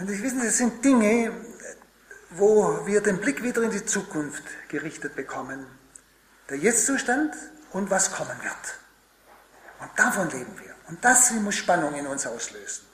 [0.01, 1.31] Und ich wissen, das sind Dinge,
[2.37, 5.66] wo wir den Blick wieder in die Zukunft gerichtet bekommen.
[6.49, 7.35] Der Jetztzustand
[7.72, 8.78] und was kommen wird.
[9.80, 10.74] Und davon leben wir.
[10.89, 12.87] Und das muss Spannung in uns auslösen.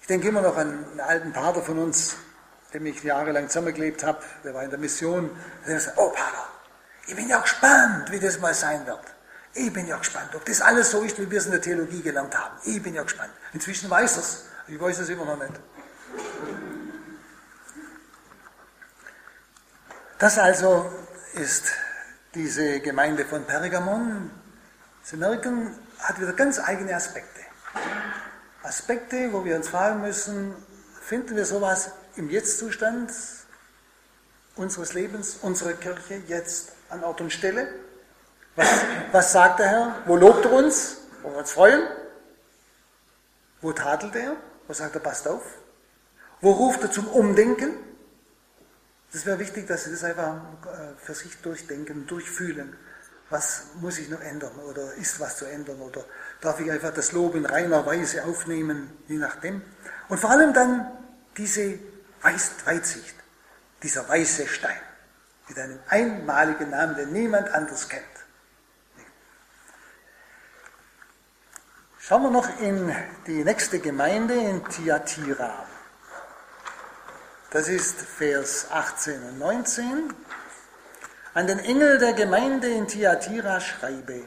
[0.00, 2.16] Ich denke immer noch an einen alten Pater von uns,
[2.74, 4.22] dem ich jahrelang zusammengelebt habe.
[4.44, 5.30] Der war in der Mission.
[5.66, 6.46] Der sagt, oh Pater,
[7.06, 9.00] ich bin ja gespannt, wie das mal sein wird.
[9.54, 12.02] Ich bin ja gespannt, ob das alles so ist, wie wir es in der Theologie
[12.02, 12.54] gelernt haben.
[12.64, 13.32] Ich bin ja gespannt.
[13.52, 14.44] Inzwischen weiß es.
[14.66, 15.54] Ich weiß es immer noch nicht.
[20.18, 20.92] Das also
[21.34, 21.72] ist
[22.34, 24.30] diese Gemeinde von Pergamon.
[25.02, 27.40] Sie merken, hat wieder ganz eigene Aspekte.
[28.62, 30.54] Aspekte, wo wir uns fragen müssen,
[31.00, 33.10] finden wir sowas im Jetztzustand
[34.54, 37.66] unseres Lebens, unserer Kirche jetzt an Ort und Stelle?
[38.54, 38.68] Was,
[39.10, 39.96] was sagt der Herr?
[40.06, 40.98] Wo lobt er uns?
[41.22, 41.82] Wo wir uns freuen?
[43.60, 44.36] Wo tadelt er?
[44.68, 45.42] Wo sagt er, passt auf?
[46.40, 47.72] Wo ruft er zum Umdenken?
[49.14, 50.34] Das wäre wichtig, dass Sie das einfach
[50.66, 52.76] äh, für sich durchdenken, durchfühlen.
[53.30, 54.58] Was muss ich noch ändern?
[54.68, 55.80] Oder ist was zu ändern?
[55.80, 56.04] Oder
[56.40, 59.62] darf ich einfach das Lob in reiner Weise aufnehmen, je nachdem?
[60.08, 60.90] Und vor allem dann
[61.36, 61.78] diese
[62.22, 63.14] Weitsicht,
[63.84, 64.80] dieser weiße Stein
[65.48, 68.04] mit einem einmaligen Namen, den niemand anders kennt.
[72.00, 72.92] Schauen wir noch in
[73.28, 75.66] die nächste Gemeinde in Thyatira.
[77.54, 80.12] Das ist Vers 18 und 19.
[81.34, 84.24] An den Engel der Gemeinde in Thyatira schreibe,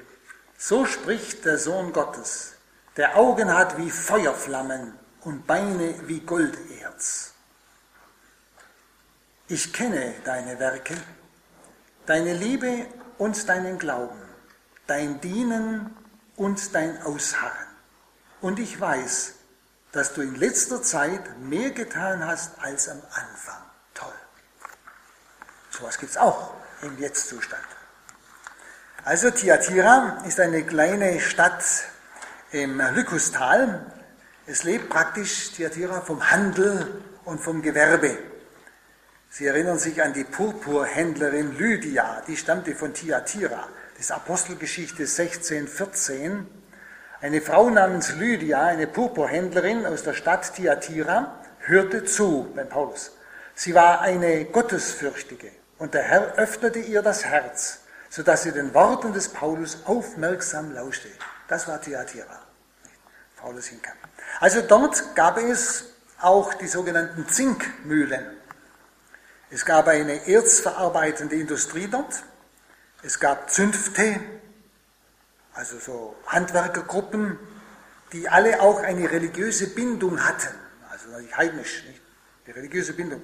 [0.58, 2.54] so spricht der Sohn Gottes,
[2.96, 4.94] der Augen hat wie Feuerflammen
[5.26, 7.34] und Beine wie Golderz.
[9.50, 10.96] Ich kenne deine Werke,
[12.06, 12.86] deine Liebe
[13.18, 14.22] und deinen Glauben,
[14.88, 15.94] dein Dienen
[16.38, 17.68] und dein Ausharren
[18.40, 19.34] und ich weiß,
[19.92, 23.62] dass du in letzter Zeit mehr getan hast als am Anfang.
[23.94, 24.14] Toll.
[25.72, 27.64] So Sowas gibt es auch im Jetztzustand.
[29.04, 31.64] Also Tiatira ist eine kleine Stadt
[32.52, 33.86] im Lykustal.
[34.46, 38.18] Es lebt praktisch Tiatira vom Handel und vom Gewerbe.
[39.30, 43.68] Sie erinnern sich an die Purpurhändlerin Lydia, die stammte von Tiatira.
[43.94, 46.48] Das ist Apostelgeschichte 16, 14.
[47.20, 53.12] Eine Frau namens Lydia, eine Purpurhändlerin aus der Stadt Thyatira, hörte zu beim Paulus.
[53.56, 59.14] Sie war eine Gottesfürchtige und der Herr öffnete ihr das Herz, sodass sie den Worten
[59.14, 61.08] des Paulus aufmerksam lauschte.
[61.48, 62.40] Das war Thyatira.
[63.38, 63.96] Paulus hinkam.
[64.40, 65.86] Also dort gab es
[66.22, 68.28] auch die sogenannten Zinkmühlen.
[69.50, 72.22] Es gab eine erzverarbeitende Industrie dort.
[73.02, 74.20] Es gab Zünfte,
[75.58, 77.40] also so Handwerkergruppen,
[78.14, 80.54] die alle auch eine religiöse Bindung hatten,
[80.90, 82.02] also heidnisch, nicht?
[82.46, 83.22] die religiöse Bindung.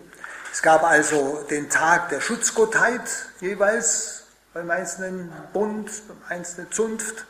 [0.51, 3.01] Es gab also den Tag der Schutzgottheit
[3.39, 7.25] jeweils beim einzelnen Bund, beim einzelnen Zunft.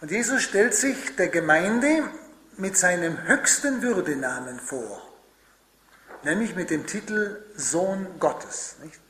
[0.00, 2.02] Und Jesus stellt sich der Gemeinde
[2.56, 5.00] mit seinem höchsten Würdenamen vor,
[6.24, 8.76] nämlich mit dem Titel Sohn Gottes.
[8.82, 9.00] Nicht?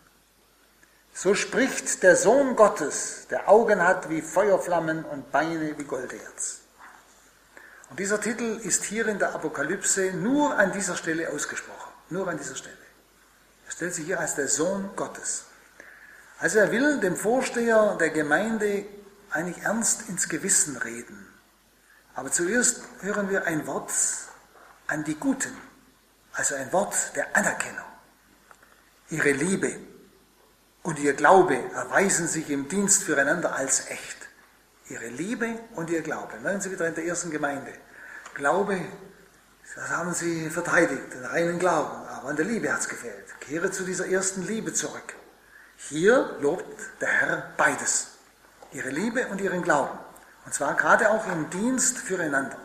[1.18, 6.60] So spricht der Sohn Gottes, der Augen hat wie Feuerflammen und Beine wie Golderz.
[7.88, 11.90] Und dieser Titel ist hier in der Apokalypse nur an dieser Stelle ausgesprochen.
[12.10, 12.76] Nur an dieser Stelle.
[13.64, 15.46] Er stellt sich hier als der Sohn Gottes.
[16.38, 18.84] Also er will dem Vorsteher der Gemeinde
[19.30, 21.32] eigentlich ernst ins Gewissen reden.
[22.14, 23.90] Aber zuerst hören wir ein Wort
[24.86, 25.56] an die Guten,
[26.34, 27.86] also ein Wort der Anerkennung.
[29.08, 29.80] Ihre Liebe,
[30.86, 34.16] und ihr Glaube erweisen sich im Dienst füreinander als echt.
[34.88, 36.38] Ihre Liebe und ihr Glaube.
[36.38, 37.72] Merken Sie wieder in der ersten Gemeinde.
[38.34, 38.80] Glaube,
[39.74, 43.24] das haben Sie verteidigt, den reinen Glauben, aber an der Liebe hat es gefehlt.
[43.40, 45.16] Kehre zu dieser ersten Liebe zurück.
[45.76, 46.64] Hier lobt
[47.00, 48.12] der Herr beides.
[48.70, 49.98] Ihre Liebe und ihren Glauben.
[50.44, 52.58] Und zwar gerade auch im Dienst füreinander.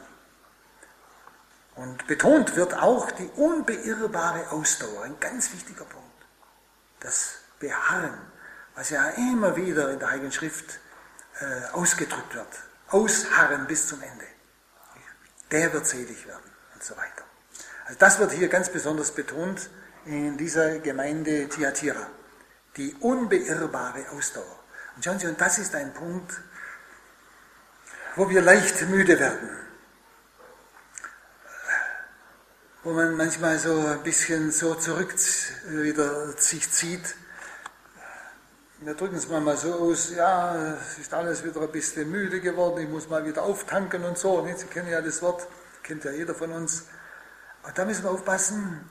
[1.75, 6.05] Und betont wird auch die unbeirrbare Ausdauer, ein ganz wichtiger Punkt.
[6.99, 8.17] Das Beharren,
[8.75, 10.79] was ja immer wieder in der Heiligen Schrift
[11.39, 12.47] äh, ausgedrückt wird.
[12.89, 14.25] Ausharren bis zum Ende.
[15.49, 17.23] Der wird selig werden und so weiter.
[17.85, 19.69] Also das wird hier ganz besonders betont
[20.05, 22.07] in dieser Gemeinde Thyatira.
[22.77, 24.59] Die unbeirrbare Ausdauer.
[24.95, 26.41] Und schauen Sie, und das ist ein Punkt,
[28.15, 29.49] wo wir leicht müde werden.
[32.83, 35.13] Wo man manchmal so ein bisschen so zurück
[35.67, 37.15] wieder sich zieht.
[38.81, 42.81] Wir drücken es mal so aus, ja, es ist alles wieder ein bisschen müde geworden,
[42.81, 44.45] ich muss mal wieder auftanken und so.
[44.57, 45.47] Sie kennen ja das Wort,
[45.83, 46.85] kennt ja jeder von uns.
[47.63, 48.89] Und da müssen wir aufpassen,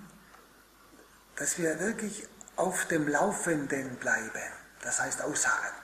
[1.36, 2.26] dass wir wirklich
[2.56, 4.52] auf dem Laufenden bleiben.
[4.82, 5.74] Das heißt ausharren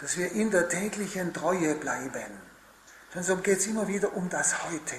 [0.00, 2.40] dass wir in der täglichen Treue bleiben.
[3.14, 4.96] Sonst geht es immer wieder um das Heute.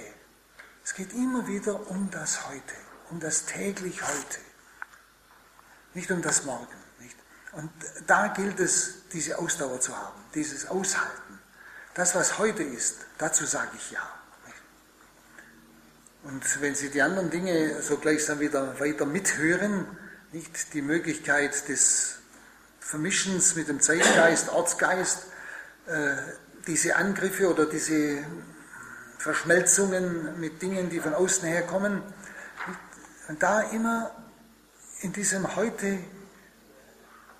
[0.84, 2.74] Es geht immer wieder um das Heute,
[3.10, 4.38] um das täglich Heute.
[5.94, 6.81] Nicht um das Morgen.
[7.52, 7.70] Und
[8.06, 11.38] da gilt es, diese Ausdauer zu haben, dieses Aushalten.
[11.94, 14.00] Das, was heute ist, dazu sage ich ja.
[16.24, 19.86] Und wenn Sie die anderen Dinge so gleichsam wieder weiter mithören,
[20.32, 22.18] nicht die Möglichkeit des
[22.80, 25.24] Vermischens mit dem Zeitgeist, Ortsgeist,
[25.86, 26.16] äh,
[26.66, 28.24] diese Angriffe oder diese
[29.18, 32.02] Verschmelzungen mit Dingen, die von außen herkommen.
[33.28, 34.10] Und da immer
[35.00, 35.98] in diesem Heute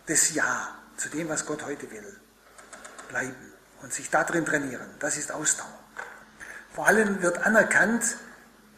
[0.09, 2.21] des Ja zu dem, was Gott heute will,
[3.09, 4.89] bleiben und sich darin trainieren.
[4.99, 5.79] Das ist Ausdauer.
[6.73, 8.17] Vor allem wird anerkannt,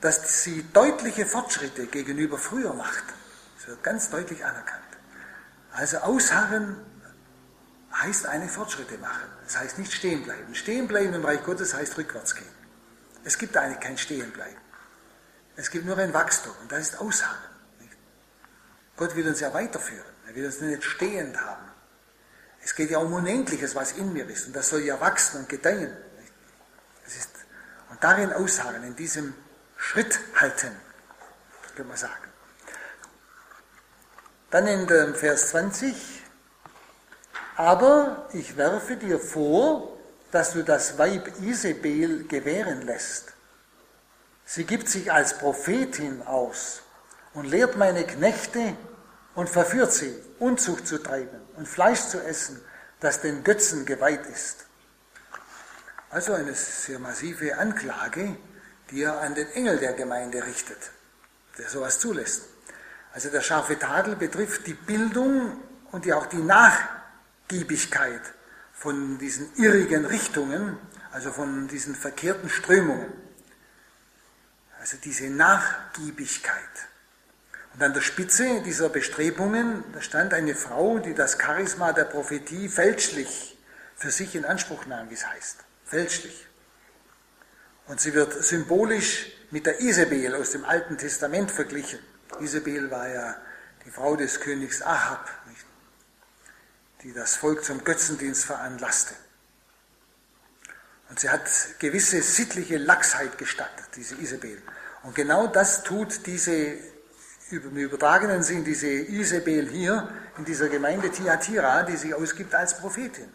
[0.00, 3.04] dass sie deutliche Fortschritte gegenüber früher macht.
[3.56, 4.82] Das wird ganz deutlich anerkannt.
[5.72, 6.76] Also ausharren
[7.92, 9.28] heißt eine Fortschritte machen.
[9.44, 10.54] Das heißt nicht stehen bleiben.
[10.54, 12.54] Stehen bleiben im Reich Gottes heißt rückwärts gehen.
[13.24, 14.60] Es gibt eigentlich kein Stehenbleiben.
[15.56, 17.53] Es gibt nur ein Wachstum und das ist Ausharren.
[18.96, 20.04] Gott will uns ja weiterführen.
[20.28, 21.70] Er will uns nicht stehend haben.
[22.62, 25.48] Es geht ja um Unendliches, was in mir ist und das soll ja wachsen und
[25.48, 25.94] gedeihen.
[27.06, 27.30] Ist,
[27.90, 29.34] und darin ausharren, in diesem
[29.76, 30.74] Schritt halten,
[31.76, 32.30] können wir sagen.
[34.50, 35.94] Dann in dem Vers 20,
[37.56, 39.98] aber ich werfe dir vor,
[40.30, 43.34] dass du das Weib Isabel gewähren lässt.
[44.46, 46.83] Sie gibt sich als Prophetin aus
[47.34, 48.76] und lehrt meine Knechte
[49.34, 52.60] und verführt sie, Unzucht zu treiben und Fleisch zu essen,
[53.00, 54.66] das den Götzen geweiht ist.
[56.10, 58.36] Also eine sehr massive Anklage,
[58.90, 60.78] die er an den Engel der Gemeinde richtet,
[61.58, 62.44] der sowas zulässt.
[63.12, 65.60] Also der scharfe Tadel betrifft die Bildung
[65.92, 68.22] und ja auch die Nachgiebigkeit
[68.72, 70.76] von diesen irrigen Richtungen,
[71.12, 73.12] also von diesen verkehrten Strömungen.
[74.80, 76.88] Also diese Nachgiebigkeit.
[77.74, 82.68] Und an der Spitze dieser Bestrebungen da stand eine Frau, die das Charisma der Prophetie
[82.68, 83.58] fälschlich
[83.96, 85.58] für sich in Anspruch nahm, wie es heißt.
[85.84, 86.46] Fälschlich.
[87.86, 91.98] Und sie wird symbolisch mit der Isabel aus dem Alten Testament verglichen.
[92.40, 93.36] Isabel war ja
[93.84, 95.28] die Frau des Königs Ahab,
[97.02, 99.14] die das Volk zum Götzendienst veranlasste.
[101.10, 101.48] Und sie hat
[101.78, 104.60] gewisse sittliche Lachsheit gestattet, diese Isabel.
[105.02, 106.78] Und genau das tut diese,
[107.50, 113.28] im übertragenen Sinn, diese Isabel hier in dieser Gemeinde Thyatira, die sich ausgibt als Prophetin.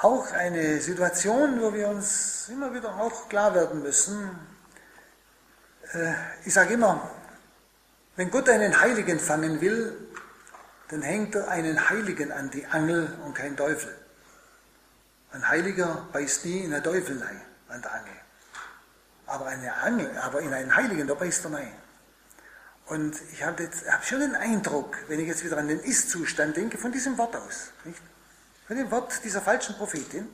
[0.00, 4.30] Auch eine Situation, wo wir uns immer wieder auch klar werden müssen,
[5.92, 6.12] äh,
[6.44, 7.10] ich sage immer,
[8.16, 9.96] wenn Gott einen Heiligen fangen will,
[10.88, 13.94] dann hängt er einen Heiligen an die Angel und kein Teufel.
[15.32, 18.23] Ein Heiliger beißt nie in der Teufelei an der Angel.
[19.26, 21.72] Aber, eine Angel, aber in einen Heiligen, da beißt er nein.
[22.86, 26.76] Und ich habe hab schon den Eindruck, wenn ich jetzt wieder an den Ist-Zustand denke,
[26.76, 28.02] von diesem Wort aus, nicht?
[28.66, 30.28] von dem Wort dieser falschen Prophetin,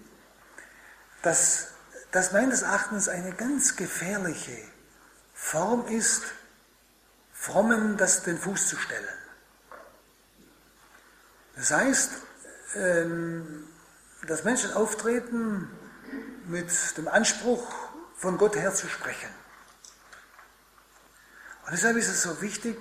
[1.22, 1.68] dass
[2.11, 4.57] das meines Erachtens eine ganz gefährliche
[5.34, 6.22] Form ist,
[7.32, 9.09] Frommen das den Fuß zu stellen.
[11.57, 12.11] Das heißt,
[12.74, 13.66] ähm,
[14.26, 15.70] dass Menschen auftreten
[16.47, 17.66] mit dem Anspruch,
[18.20, 19.30] von Gott her zu sprechen.
[21.64, 22.76] Und deshalb ist es so wichtig,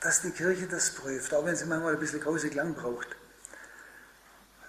[0.00, 3.06] dass die Kirche das prüft, auch wenn sie manchmal ein bisschen grausig lang braucht.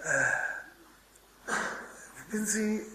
[0.04, 1.52] Äh,
[2.30, 2.86] wissen Sie,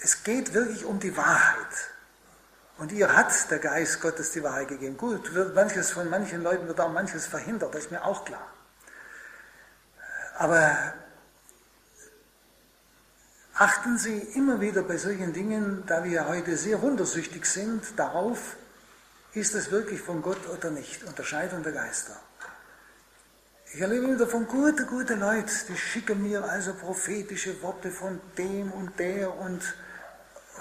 [0.00, 1.90] es geht wirklich um die Wahrheit.
[2.78, 4.96] Und ihr hat der Geist Gottes die Wahrheit gegeben.
[4.96, 8.46] Gut, wird manches von manchen Leuten wird auch manches verhindert, das ist mir auch klar.
[10.38, 10.94] Aber
[13.54, 18.56] achten Sie immer wieder bei solchen Dingen, da wir heute sehr wundersüchtig sind, darauf,
[19.34, 21.04] ist es wirklich von Gott oder nicht?
[21.04, 22.16] Unterscheidung der Geister.
[23.74, 28.70] Ich erlebe wieder von guten, guten Leuten, die schicken mir also prophetische Worte von dem
[28.70, 29.62] und der und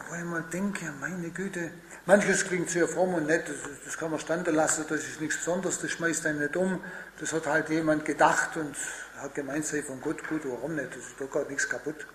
[0.08, 1.72] wo ich mal denke, meine Güte,
[2.06, 5.38] manches klingt sehr fromm und nett, das, das kann man standen lassen, das ist nichts
[5.38, 6.82] Besonderes, das schmeißt einen nicht um,
[7.20, 8.76] das hat halt jemand gedacht und
[9.18, 12.08] hat gemeint, sei von Gott gut, warum nicht, das ist doch gar nichts kaputt.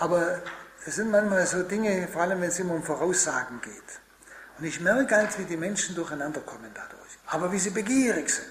[0.00, 0.40] Aber
[0.86, 4.00] es sind manchmal so Dinge, vor allem wenn es immer um Voraussagen geht.
[4.58, 7.18] Und ich merke halt, wie die Menschen durcheinander kommen dadurch.
[7.26, 8.48] Aber wie sie begierig sind.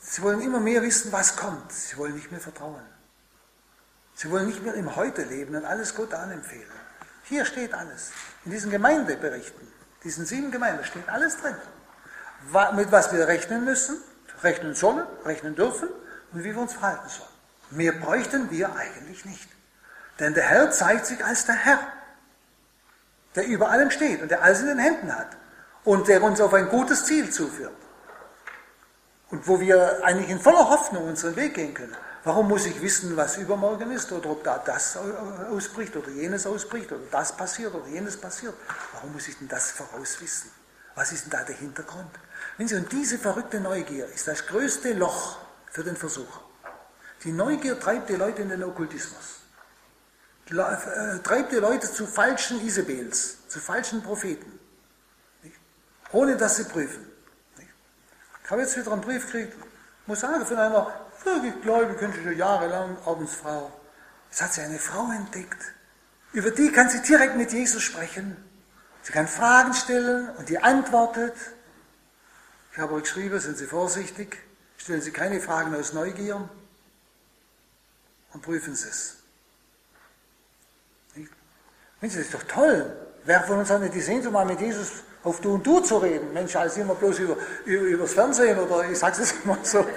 [0.00, 1.70] Sie wollen immer mehr wissen, was kommt.
[1.72, 2.82] Sie wollen nicht mehr vertrauen.
[4.14, 6.66] Sie wollen nicht mehr im Heute leben und alles Gott anempfehlen.
[7.24, 8.10] Hier steht alles.
[8.44, 9.68] In diesen Gemeindeberichten,
[10.02, 11.54] diesen sieben Gemeinden steht alles drin.
[12.74, 13.96] Mit was wir rechnen müssen,
[14.42, 15.88] rechnen sollen, rechnen dürfen
[16.32, 17.31] und wie wir uns verhalten sollen.
[17.72, 19.48] Mehr bräuchten wir eigentlich nicht.
[20.18, 21.80] Denn der Herr zeigt sich als der Herr,
[23.34, 25.36] der über allem steht und der alles in den Händen hat
[25.84, 27.72] und der uns auf ein gutes Ziel zuführt.
[29.30, 31.96] Und wo wir eigentlich in voller Hoffnung unseren Weg gehen können.
[32.24, 34.96] Warum muss ich wissen, was übermorgen ist oder ob da das
[35.50, 38.54] ausbricht oder jenes ausbricht oder das passiert oder jenes passiert?
[38.92, 40.50] Warum muss ich denn das vorauswissen?
[40.94, 42.10] Was ist denn da der Hintergrund?
[42.58, 45.38] Wenn Sie, und diese verrückte Neugier ist das größte Loch
[45.70, 46.42] für den Versucher.
[47.24, 49.40] Die Neugier treibt die Leute in den Okkultismus.
[50.50, 54.58] Äh, treibt die Leute zu falschen Isabels, zu falschen Propheten.
[55.42, 55.56] Nicht?
[56.10, 57.06] Ohne dass sie prüfen.
[57.56, 57.70] Nicht?
[58.44, 59.56] Ich habe jetzt wieder einen Brief gekriegt,
[60.06, 60.92] muss sagen, von einer
[61.24, 63.72] wirklich gläubigen, schon jahrelang Ordensfrau.
[64.30, 65.62] Jetzt hat sie eine Frau entdeckt.
[66.32, 68.36] Über die kann sie direkt mit Jesus sprechen.
[69.02, 71.34] Sie kann Fragen stellen und die antwortet.
[72.72, 74.38] Ich habe euch geschrieben, sind Sie vorsichtig,
[74.78, 76.48] stellen Sie keine Fragen aus Neugier
[78.32, 79.16] und prüfen Sie es.
[82.00, 82.90] Das ist doch toll.
[83.24, 85.98] Wer von uns hat nicht die Sehnsucht, mal mit Jesus auf Du und Du zu
[85.98, 86.32] reden?
[86.32, 89.86] Mensch, als immer bloß über, über, übers Fernsehen oder ich sage es immer so.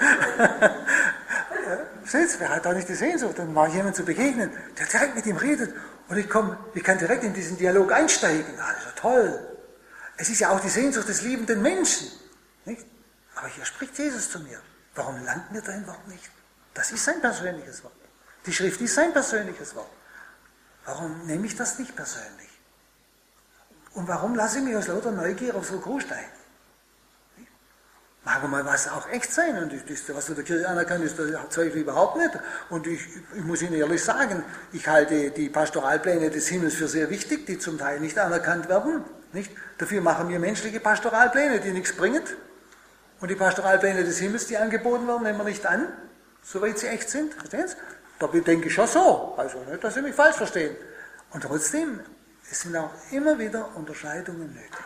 [2.05, 5.25] Seht wer hat da nicht die Sehnsucht, dann mal jemand zu begegnen, der direkt mit
[5.25, 5.73] ihm redet
[6.07, 8.59] und ich, komm, ich kann direkt in diesen Dialog einsteigen.
[8.59, 9.39] Also toll.
[10.17, 12.07] Es ist ja auch die Sehnsucht des liebenden Menschen.
[12.65, 12.85] Nicht?
[13.35, 14.59] Aber hier spricht Jesus zu mir.
[14.93, 16.29] Warum landen wir dein Wort nicht?
[16.75, 17.94] Das ist sein persönliches Wort.
[18.45, 19.89] Die Schrift ist sein persönliches Wort.
[20.85, 22.49] Warum nehme ich das nicht persönlich?
[23.93, 26.31] Und warum lasse ich mich aus lauter Neugier auf so steigen?
[28.25, 29.55] Mag mal was auch echt sein.
[29.57, 32.31] Und das, was in der Kirche anerkannt ist, das zweifle ich überhaupt nicht.
[32.71, 32.99] Und ich,
[33.35, 34.43] ich, muss Ihnen ehrlich sagen,
[34.73, 39.05] ich halte die Pastoralpläne des Himmels für sehr wichtig, die zum Teil nicht anerkannt werden.
[39.31, 39.51] Nicht?
[39.77, 42.23] Dafür machen wir menschliche Pastoralpläne, die nichts bringen.
[43.21, 45.87] Und die Pastoralpläne des Himmels, die angeboten werden, nehmen wir nicht an,
[46.41, 47.33] soweit sie echt sind.
[47.35, 47.75] Verstehen Sie?
[48.19, 49.35] Da denke ich schon so.
[49.37, 50.75] Also nicht, dass Sie mich falsch verstehen.
[51.31, 51.99] Und trotzdem,
[52.49, 54.85] es sind auch immer wieder Unterscheidungen nötig.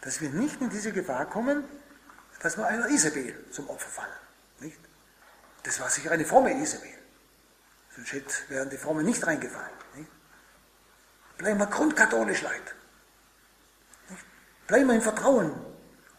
[0.00, 1.64] Dass wir nicht in diese Gefahr kommen,
[2.40, 4.12] dass wir einer Isabel zum Opfer fallen.
[4.60, 4.78] Nicht?
[5.64, 6.88] Das war sicher eine fromme Isabel.
[7.96, 9.70] Sonst wären die Frommen nicht reingefallen.
[9.96, 10.10] Nicht?
[11.36, 12.74] Bleiben wir grundkatholisch leid.
[14.68, 15.52] Bleiben wir im Vertrauen.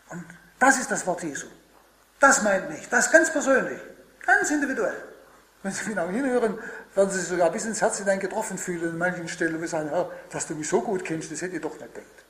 [0.10, 0.26] Und
[0.60, 1.48] das ist das Wort Jesu.
[2.20, 3.80] Das meint mich, das ganz persönlich,
[4.26, 5.09] ganz individuell.
[5.62, 6.58] Wenn Sie genau hinhören,
[6.96, 9.90] werden Sie sich sogar bis ins Herz hinein getroffen fühlen an manchen Stellen und sagen,
[9.90, 12.26] Herr, dass du mich so gut kennst, das hätte ich doch nicht gedacht.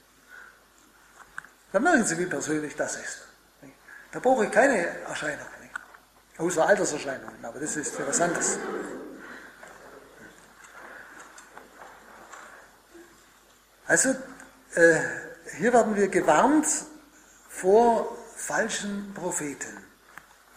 [1.71, 3.19] Dann merken Sie, wie persönlich das ist.
[4.11, 5.45] Da brauche ich keine Erscheinung,
[6.39, 8.57] außer Alterserscheinungen, aber das ist was anderes.
[13.85, 14.09] Also,
[14.75, 14.99] äh,
[15.57, 16.67] hier werden wir gewarnt
[17.49, 19.77] vor falschen Propheten.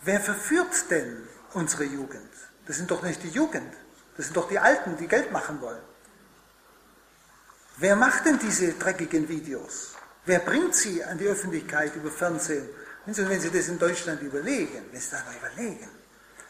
[0.03, 2.32] Wer verführt denn unsere Jugend?
[2.73, 3.71] Das sind doch nicht die Jugend.
[4.17, 5.83] Das sind doch die Alten, die Geld machen wollen.
[7.77, 9.91] Wer macht denn diese dreckigen Videos?
[10.25, 12.67] Wer bringt sie an die Öffentlichkeit über Fernsehen?
[13.05, 15.87] Wenn Sie, wenn sie das in Deutschland überlegen, wenn Sie das mal überlegen,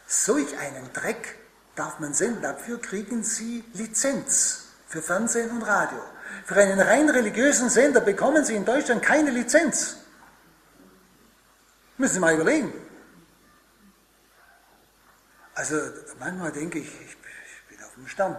[0.06, 1.40] solch einen Dreck
[1.74, 5.98] darf man senden, dafür kriegen Sie Lizenz für Fernsehen und Radio.
[6.44, 9.96] Für einen rein religiösen Sender bekommen Sie in Deutschland keine Lizenz.
[11.98, 12.72] Müssen Sie mal überlegen.
[15.54, 15.76] Also
[16.18, 17.16] manchmal denke ich, ich
[17.68, 18.36] bin auf dem Stern.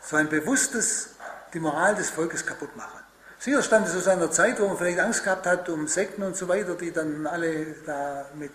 [0.00, 1.10] So ein bewusstes,
[1.52, 3.00] die Moral des Volkes kaputt machen.
[3.38, 6.36] Sicher stand es aus einer Zeit, wo man vielleicht Angst gehabt hat um Sekten und
[6.36, 8.52] so weiter, die dann alle da mit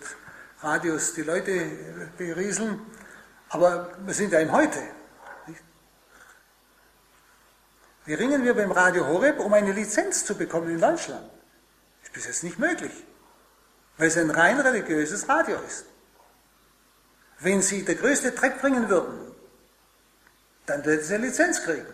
[0.60, 1.66] Radios die Leute
[2.18, 2.80] berieseln.
[3.50, 4.80] Aber wir sind ja im Heute.
[8.06, 11.30] Wie ringen wir beim Radio Horeb, um eine Lizenz zu bekommen in Deutschland?
[12.02, 12.92] Ist bis jetzt nicht möglich,
[13.96, 15.86] weil es ein rein religiöses Radio ist.
[17.40, 19.18] Wenn sie der größte Dreck bringen würden,
[20.66, 21.86] dann würden sie eine Lizenz kriegen.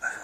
[0.00, 0.20] Also.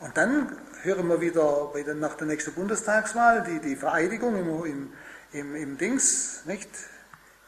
[0.00, 4.92] Und dann hören wir wieder der, nach der nächsten Bundestagswahl die, die Vereidigung im, im,
[5.32, 6.70] im, im Dings, nicht?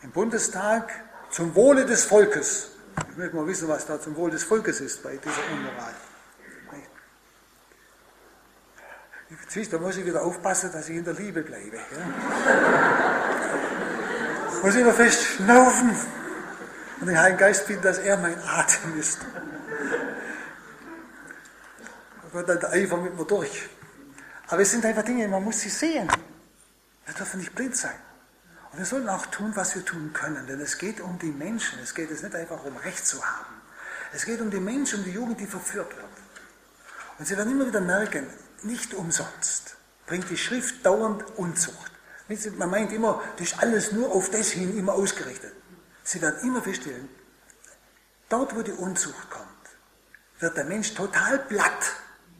[0.03, 0.91] Im Bundestag
[1.31, 2.71] zum Wohle des Volkes.
[3.11, 5.95] Ich möchte mal wissen, was da zum Wohl des Volkes ist bei dieser Unmoral.
[9.71, 11.77] Da muss ich wieder aufpassen, dass ich in der Liebe bleibe.
[11.77, 13.38] Ja?
[14.63, 15.97] Muss ich noch fest schnaufen
[17.01, 19.19] und den Heiligen Geist bitten, dass er mein Atem ist.
[22.23, 23.69] Da wird dann der Eifer mit mir durch.
[24.49, 26.09] Aber es sind einfach Dinge, man muss sie sehen.
[27.07, 27.95] Wir dürfen nicht blind sein.
[28.73, 31.79] Und wir sollen auch tun, was wir tun können, denn es geht um die Menschen.
[31.83, 33.55] Es geht es nicht einfach um Recht zu haben.
[34.13, 36.07] Es geht um die Menschen, um die Jugend, die verführt wird.
[37.19, 38.27] Und Sie werden immer wieder merken,
[38.63, 41.93] nicht umsonst bringt die Schrift dauernd Unzucht.
[42.57, 45.53] Man meint immer, das ist alles nur auf das hin immer ausgerichtet.
[46.05, 47.09] Sie werden immer feststellen,
[48.29, 49.47] dort wo die Unzucht kommt,
[50.41, 51.93] wird der Mensch total platt,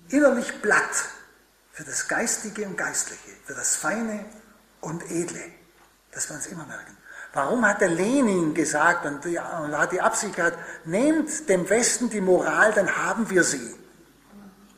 [0.09, 1.09] innerlich platt
[1.73, 4.25] für das Geistige und Geistliche, für das Feine
[4.81, 5.53] und Edle.
[6.13, 6.97] Das werden Sie immer merken.
[7.33, 12.73] Warum hat der Lenin gesagt und, hat die Absicht gehabt, nehmt dem Westen die Moral,
[12.73, 13.75] dann haben wir sie.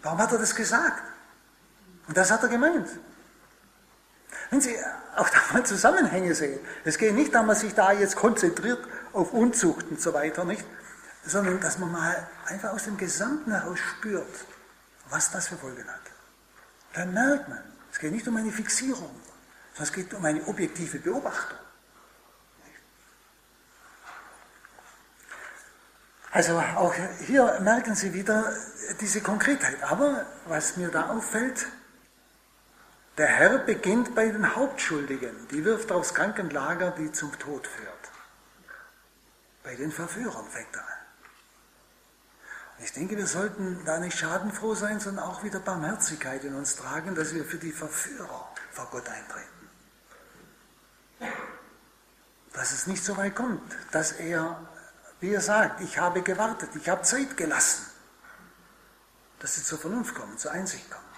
[0.03, 1.03] Warum hat er das gesagt?
[2.09, 2.89] Und das hat er gemeint.
[4.51, 4.77] Wenn Sie
[5.17, 8.81] auch da mal Zusammenhänge sehen, es geht nicht darum, dass man sich da jetzt konzentriert
[9.13, 10.65] auf Unzucht und so weiter, nicht?
[11.25, 14.47] sondern dass man mal einfach aus dem Gesamten heraus spürt,
[15.11, 16.01] was das für Folgen hat.
[16.95, 19.11] Dann merkt man, es geht nicht um eine Fixierung,
[19.75, 21.59] sondern es geht um eine objektive Beobachtung.
[26.33, 26.95] Also auch
[27.27, 28.53] hier merken Sie wieder
[29.01, 29.83] diese Konkretheit.
[29.83, 31.67] Aber was mir da auffällt,
[33.19, 38.11] der Herr beginnt bei den Hauptschuldigen, die wirft aufs Krankenlager, die zum Tod führt.
[39.63, 41.01] Bei den Verführern fängt er an.
[42.83, 47.15] Ich denke, wir sollten da nicht schadenfroh sein, sondern auch wieder Barmherzigkeit in uns tragen,
[47.15, 49.49] dass wir für die Verführer vor Gott eintreten.
[52.55, 53.61] Dass es nicht so weit kommt,
[53.93, 54.67] dass er,
[55.21, 57.85] wie er sagt, ich habe gewartet, ich habe Zeit gelassen,
[59.41, 61.10] dass sie zur Vernunft kommen, zur Einsicht kommen.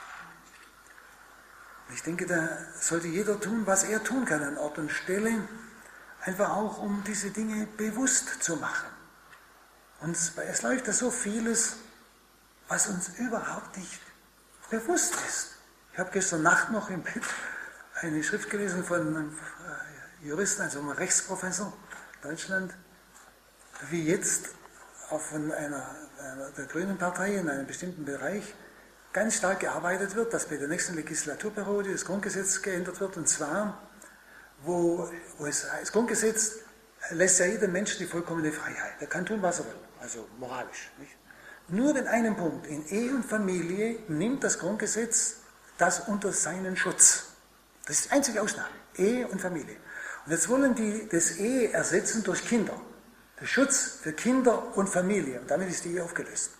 [1.94, 2.48] Ich denke, da
[2.80, 5.46] sollte jeder tun, was er tun kann an Ort und Stelle,
[6.20, 8.88] einfach auch, um diese Dinge bewusst zu machen.
[10.00, 11.76] Und es läuft da so vieles,
[12.68, 14.00] was uns überhaupt nicht
[14.70, 15.50] bewusst ist.
[15.92, 17.22] Ich habe gestern Nacht noch im Bett
[18.00, 19.38] eine Schrift gelesen von einem
[20.22, 21.72] äh, Juristen, also einem Rechtsprofessor
[22.14, 22.74] in Deutschland,
[23.90, 24.48] wie jetzt
[25.10, 28.54] auch von einer, einer der Grünen Partei in einem bestimmten Bereich
[29.12, 33.82] ganz stark gearbeitet wird, dass bei der nächsten Legislaturperiode das Grundgesetz geändert wird, und zwar,
[34.64, 35.08] wo,
[35.38, 36.56] wo es, das Grundgesetz
[37.10, 38.94] lässt ja jedem Menschen die vollkommene Freiheit.
[39.00, 40.90] Er kann tun, was er will, also moralisch.
[40.98, 41.16] Nicht?
[41.68, 45.36] Nur den einen Punkt, in Ehe und Familie nimmt das Grundgesetz
[45.78, 47.24] das unter seinen Schutz.
[47.86, 49.76] Das ist die einzige Ausnahme, Ehe und Familie.
[50.24, 52.80] Und jetzt wollen die das Ehe ersetzen durch Kinder.
[53.40, 55.40] Der Schutz für Kinder und Familie.
[55.40, 56.52] Und damit ist die Ehe aufgelöst.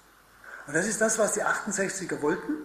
[0.72, 2.64] Und das ist das, was die 68er wollten.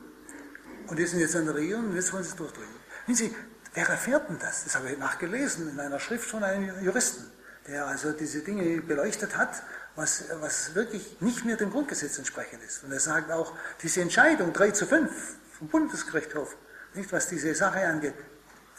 [0.87, 2.73] Und die sind jetzt an der Regierung und jetzt wollen sie es durchdrücken.
[3.05, 3.35] Wissen Sie,
[3.73, 4.63] wer erfährt denn das?
[4.63, 7.29] Das habe ich nachgelesen in einer Schrift von einem Juristen,
[7.67, 9.61] der also diese Dinge beleuchtet hat,
[9.97, 12.85] was, was wirklich nicht mehr dem Grundgesetz entsprechend ist.
[12.85, 13.53] Und er sagt auch,
[13.83, 15.11] diese Entscheidung 3 zu 5
[15.59, 16.55] vom Bundesgerichtshof,
[16.93, 18.15] nicht was diese Sache angeht,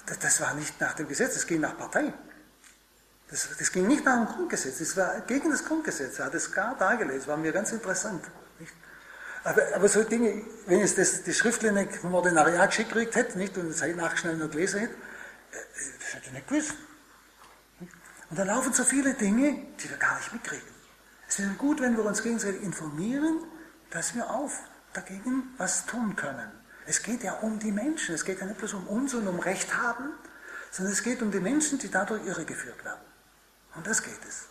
[0.06, 2.14] das, das war nicht nach dem Gesetz, es ging nach Partei.
[3.28, 6.18] Das, das, ging nicht nach dem Grundgesetz, es war gegen das Grundgesetz.
[6.18, 8.24] Er hat es gar dargelegt, das war mir ganz interessant.
[9.48, 13.68] Aber, aber so Dinge, wenn es das, die Schriftliche vom Ordinariat geschickt hätte, nicht, und
[13.68, 15.56] es nachschnell noch gelesen hätte, äh,
[15.98, 16.74] das hätte ich nicht gewusst.
[18.28, 20.68] Und da laufen so viele Dinge, die wir gar nicht mitkriegen.
[21.26, 23.38] Es wäre gut, wenn wir uns gegenseitig informieren,
[23.88, 24.60] dass wir auf
[24.92, 26.50] dagegen was tun können.
[26.84, 29.38] Es geht ja um die Menschen, es geht ja nicht bloß um uns und um
[29.40, 30.10] Recht haben,
[30.70, 33.00] sondern es geht um die Menschen, die dadurch irregeführt werden.
[33.76, 34.47] Und das geht es.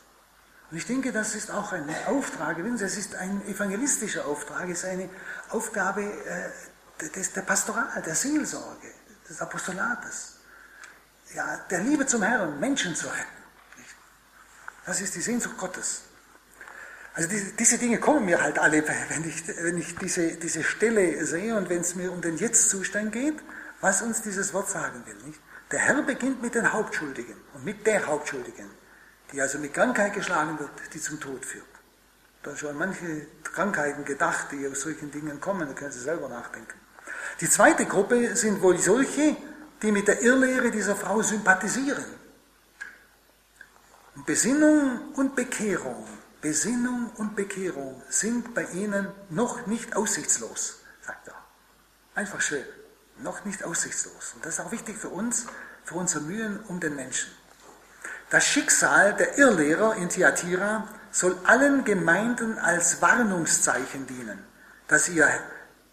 [0.69, 4.85] Und ich denke, das ist auch ein Auftrag, es ist ein evangelistischer Auftrag, es ist
[4.85, 5.09] eine
[5.49, 8.91] Aufgabe äh, des, der Pastoral, der Seelsorge,
[9.29, 10.39] des Apostolates,
[11.33, 13.37] ja, der Liebe zum Herrn, Menschen zu retten.
[14.85, 16.01] Das ist die Sehnsucht Gottes.
[17.13, 21.25] Also diese, diese, Dinge kommen mir halt alle, wenn ich, wenn ich diese, diese Stelle
[21.25, 23.41] sehe und wenn es mir um den Jetzt-Zustand geht,
[23.81, 25.15] was uns dieses Wort sagen will.
[25.25, 25.39] Nicht?
[25.71, 28.69] Der Herr beginnt mit den Hauptschuldigen und mit der Hauptschuldigen
[29.31, 31.65] die also mit Krankheit geschlagen wird, die zum Tod führt.
[32.43, 36.79] Da schon manche Krankheiten gedacht, die aus solchen Dingen kommen, da können Sie selber nachdenken.
[37.41, 39.35] Die zweite Gruppe sind wohl solche,
[39.81, 42.05] die mit der Irrlehre dieser Frau sympathisieren.
[44.25, 46.07] Besinnung und Bekehrung,
[46.41, 51.35] Besinnung und Bekehrung sind bei ihnen noch nicht aussichtslos, sagt er.
[52.15, 52.65] Einfach schön,
[53.19, 54.33] noch nicht aussichtslos.
[54.35, 55.45] Und das ist auch wichtig für uns,
[55.83, 57.31] für unsere Mühen um den Menschen.
[58.29, 64.43] Das Schicksal der Irrlehrer in Thyatira soll allen Gemeinden als Warnungszeichen dienen,
[64.89, 65.29] dass ihr,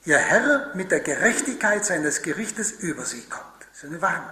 [0.05, 3.45] ihr Herr mit der Gerechtigkeit seines Gerichtes über sie kommt.
[3.71, 4.31] Das ist eine Warnung.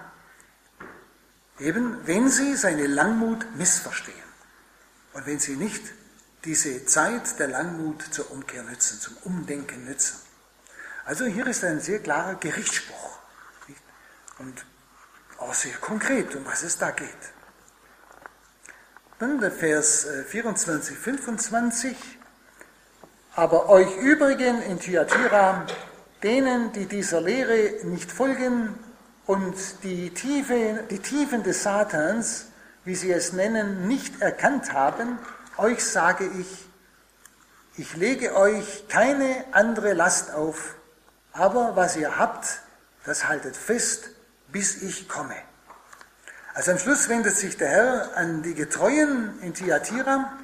[1.59, 4.17] Eben, wenn sie seine Langmut missverstehen
[5.13, 5.83] und wenn sie nicht
[6.43, 10.19] diese Zeit der Langmut zur Umkehr nützen, zum Umdenken nützen.
[11.05, 13.19] Also hier ist ein sehr klarer Gerichtsspruch
[14.39, 14.65] und
[15.37, 17.09] auch sehr konkret, um was es da geht.
[19.23, 21.95] Der Vers 24, äh, 25.
[23.35, 25.65] Aber euch übrigen in Thyatira,
[26.23, 28.77] denen, die dieser Lehre nicht folgen
[29.25, 32.47] und die, Tiefe, die Tiefen des Satans,
[32.83, 35.17] wie sie es nennen, nicht erkannt haben,
[35.55, 36.65] euch sage ich,
[37.77, 40.75] ich lege euch keine andere Last auf,
[41.31, 42.59] aber was ihr habt,
[43.05, 44.09] das haltet fest,
[44.49, 45.37] bis ich komme.
[46.55, 50.37] Also am Schluss wendet sich der Herr an die Getreuen in Thyatira,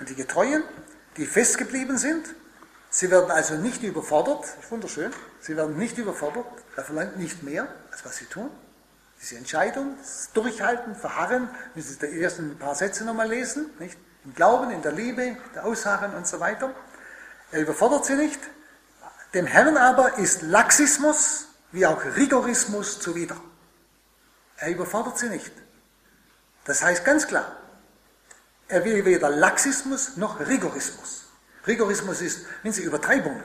[0.00, 0.64] an die Getreuen,
[1.16, 2.34] die festgeblieben sind.
[2.90, 8.04] Sie werden also nicht überfordert, wunderschön, sie werden nicht überfordert, er verlangt nicht mehr, als
[8.04, 8.50] was sie tun.
[9.22, 13.98] Diese Entscheidung, das Durchhalten, Verharren, müssen Sie die ersten paar Sätze nochmal lesen, nicht?
[14.24, 16.74] Im Glauben, in der Liebe, der Ausharren und so weiter.
[17.52, 18.40] Er überfordert sie nicht.
[19.32, 23.36] Dem Herrn aber ist Laxismus wie auch Rigorismus zuwider.
[24.60, 25.52] Er überfordert sie nicht.
[26.64, 27.56] Das heißt ganz klar,
[28.68, 31.24] er will weder Laxismus noch Rigorismus.
[31.66, 33.42] Rigorismus ist, wenn Sie Übertreibungen.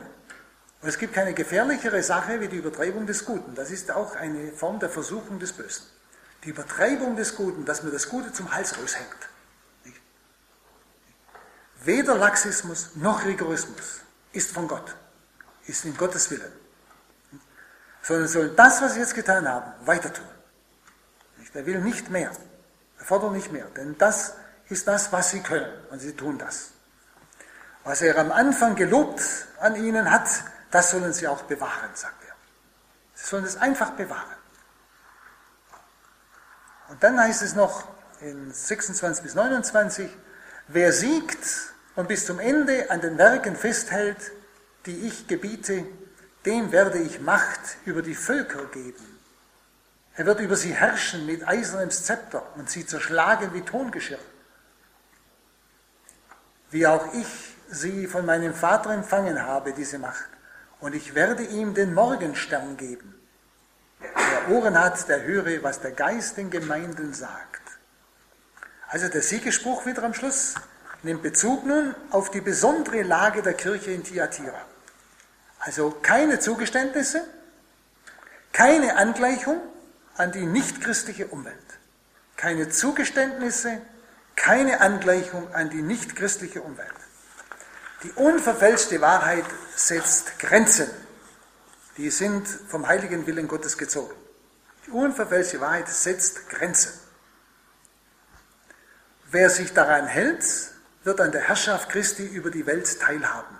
[0.81, 3.55] Und es gibt keine gefährlichere Sache wie die Übertreibung des Guten.
[3.55, 5.85] Das ist auch eine Form der Versuchung des Bösen.
[6.43, 9.29] Die Übertreibung des Guten, dass mir das Gute zum Hals raushängt.
[11.81, 14.01] Weder Laxismus noch Rigorismus
[14.31, 14.95] ist von Gott,
[15.65, 16.51] ist in Gottes Willen.
[18.01, 20.34] Sondern sollen das, was sie jetzt getan haben, weiter tun.
[21.55, 22.31] Er will nicht mehr.
[22.99, 23.65] Er fordert nicht mehr.
[23.77, 24.33] Denn das
[24.67, 25.71] ist das, was sie können.
[25.89, 26.71] Und sie tun das.
[27.83, 29.21] Was er am Anfang gelobt
[29.59, 30.27] an ihnen hat,
[30.69, 32.35] das sollen sie auch bewahren, sagt er.
[33.13, 34.35] Sie sollen es einfach bewahren.
[36.89, 37.87] Und dann heißt es noch
[38.19, 40.09] in 26 bis 29,
[40.67, 44.31] wer siegt und bis zum Ende an den Werken festhält,
[44.85, 45.85] die ich gebiete,
[46.45, 49.14] dem werde ich Macht über die Völker geben
[50.15, 54.19] er wird über sie herrschen mit eisernem Zepter und sie zerschlagen wie Tongeschirr.
[56.71, 57.27] Wie auch ich
[57.69, 60.29] sie von meinem Vater empfangen habe, diese Macht.
[60.79, 63.13] Und ich werde ihm den Morgenstern geben.
[63.99, 67.61] Wer Ohren hat, der höre, was der Geist den Gemeinden sagt.
[68.87, 70.55] Also der Siegespruch wieder am Schluss
[71.03, 74.61] nimmt Bezug nun auf die besondere Lage der Kirche in Thyatira.
[75.59, 77.23] Also keine Zugeständnisse,
[78.53, 79.59] keine Angleichung,
[80.17, 81.55] an die nichtchristliche Umwelt.
[82.37, 83.81] Keine Zugeständnisse,
[84.35, 86.89] keine Angleichung an die nichtchristliche Umwelt.
[88.03, 89.45] Die unverfälschte Wahrheit
[89.75, 90.89] setzt Grenzen.
[91.97, 94.13] Die sind vom heiligen Willen Gottes gezogen.
[94.85, 96.91] Die unverfälschte Wahrheit setzt Grenzen.
[99.31, 100.45] Wer sich daran hält,
[101.03, 103.57] wird an der Herrschaft Christi über die Welt teilhaben.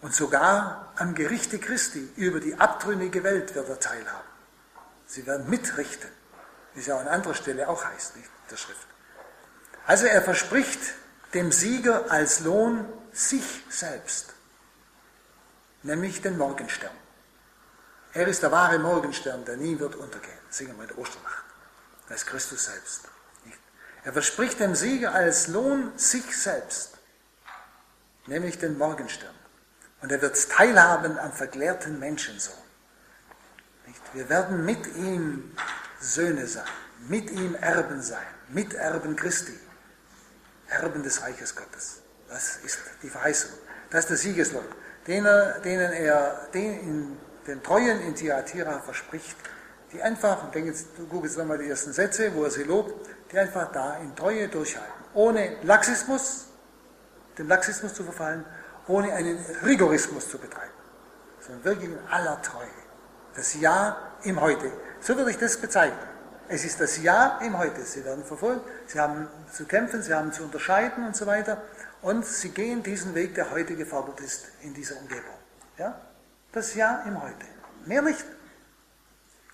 [0.00, 4.35] Und sogar am Gerichte Christi über die abtrünnige Welt wird er teilhaben.
[5.06, 6.10] Sie werden mitrichten,
[6.74, 8.86] wie es ja an anderer Stelle auch heißt, nicht der Schrift.
[9.86, 10.80] Also er verspricht
[11.32, 14.34] dem Sieger als Lohn sich selbst,
[15.82, 16.94] nämlich den Morgenstern.
[18.12, 20.38] Er ist der wahre Morgenstern, der nie wird untergehen.
[20.48, 21.44] Singen wir in der Osternacht.
[22.08, 23.02] Er ist Christus selbst.
[23.44, 23.58] Nicht?
[24.04, 26.98] Er verspricht dem Sieger als Lohn sich selbst,
[28.26, 29.34] nämlich den Morgenstern.
[30.00, 32.65] Und er wird teilhaben am verklärten Menschensohn.
[34.16, 35.52] Wir werden mit ihm
[36.00, 36.64] Söhne sein,
[37.06, 39.52] mit ihm Erben sein, Miterben Christi,
[40.68, 42.00] Erben des Reiches Gottes.
[42.26, 43.50] Das ist die Verheißung.
[43.90, 44.64] Das ist der Siegeslohn,
[45.06, 49.36] den er, denen er den, in, den Treuen in Thyatira verspricht,
[49.92, 52.94] die einfach, und denke jetzt, du guckst nochmal die ersten Sätze, wo er sie lobt,
[53.30, 55.04] die einfach da in Treue durchhalten.
[55.12, 56.46] Ohne Laxismus,
[57.36, 58.46] dem Laxismus zu verfallen,
[58.88, 60.72] ohne einen Rigorismus zu betreiben,
[61.38, 62.66] sondern wirklich in aller Treue.
[63.34, 64.72] Das Ja im Heute.
[65.00, 65.98] So würde ich das bezeichnen.
[66.48, 67.82] Es ist das Ja im Heute.
[67.82, 71.62] Sie werden verfolgt, sie haben zu kämpfen, sie haben zu unterscheiden und so weiter.
[72.02, 75.34] Und sie gehen diesen Weg, der heute gefordert ist in dieser Umgebung.
[75.78, 76.00] Ja?
[76.52, 77.46] Das Ja im Heute.
[77.86, 78.24] Mehr nicht.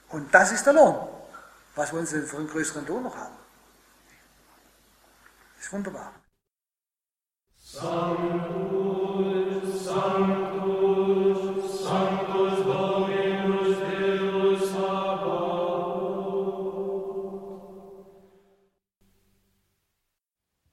[0.09, 1.09] Und das ist der Lohn.
[1.75, 3.35] Was wollen Sie denn für einen größeren Lohn noch haben?
[5.59, 6.13] Ist wunderbar.
[7.57, 8.72] Sanctus,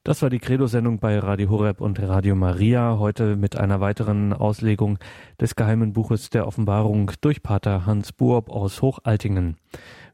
[0.10, 4.98] Das war die Credo-Sendung bei Radio Horeb und Radio Maria, heute mit einer weiteren Auslegung
[5.40, 9.58] des geheimen Buches der Offenbarung durch Pater Hans Buob aus Hochaltingen.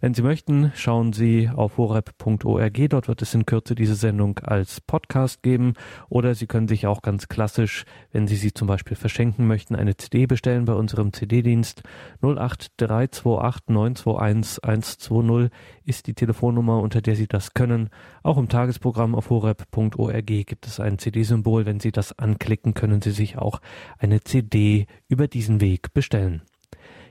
[0.01, 2.89] Wenn Sie möchten, schauen Sie auf horeb.org.
[2.89, 5.73] Dort wird es in Kürze diese Sendung als Podcast geben.
[6.09, 9.97] Oder Sie können sich auch ganz klassisch, wenn Sie sie zum Beispiel verschenken möchten, eine
[9.97, 11.83] CD bestellen bei unserem CD-Dienst.
[12.21, 15.51] 08328 921 120
[15.85, 17.89] ist die Telefonnummer, unter der Sie das können.
[18.21, 21.65] Auch im Tagesprogramm auf horeb.org gibt es ein CD-Symbol.
[21.65, 23.61] Wenn Sie das anklicken, können Sie sich auch
[23.97, 26.41] eine CD über diesen Weg bestellen.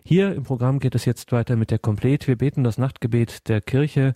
[0.06, 2.28] Hier im Programm geht es jetzt weiter mit der Komplet.
[2.28, 4.14] Wir beten das Nachtgebet der Kirche.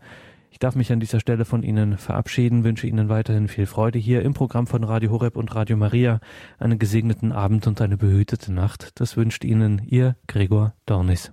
[0.50, 4.20] Ich darf mich an dieser Stelle von Ihnen verabschieden, wünsche Ihnen weiterhin viel Freude hier
[4.20, 6.20] im Programm von Radio Horeb und Radio Maria.
[6.58, 9.00] Einen gesegneten Abend und eine behütete Nacht.
[9.00, 11.32] Das wünscht Ihnen Ihr Gregor Dornis.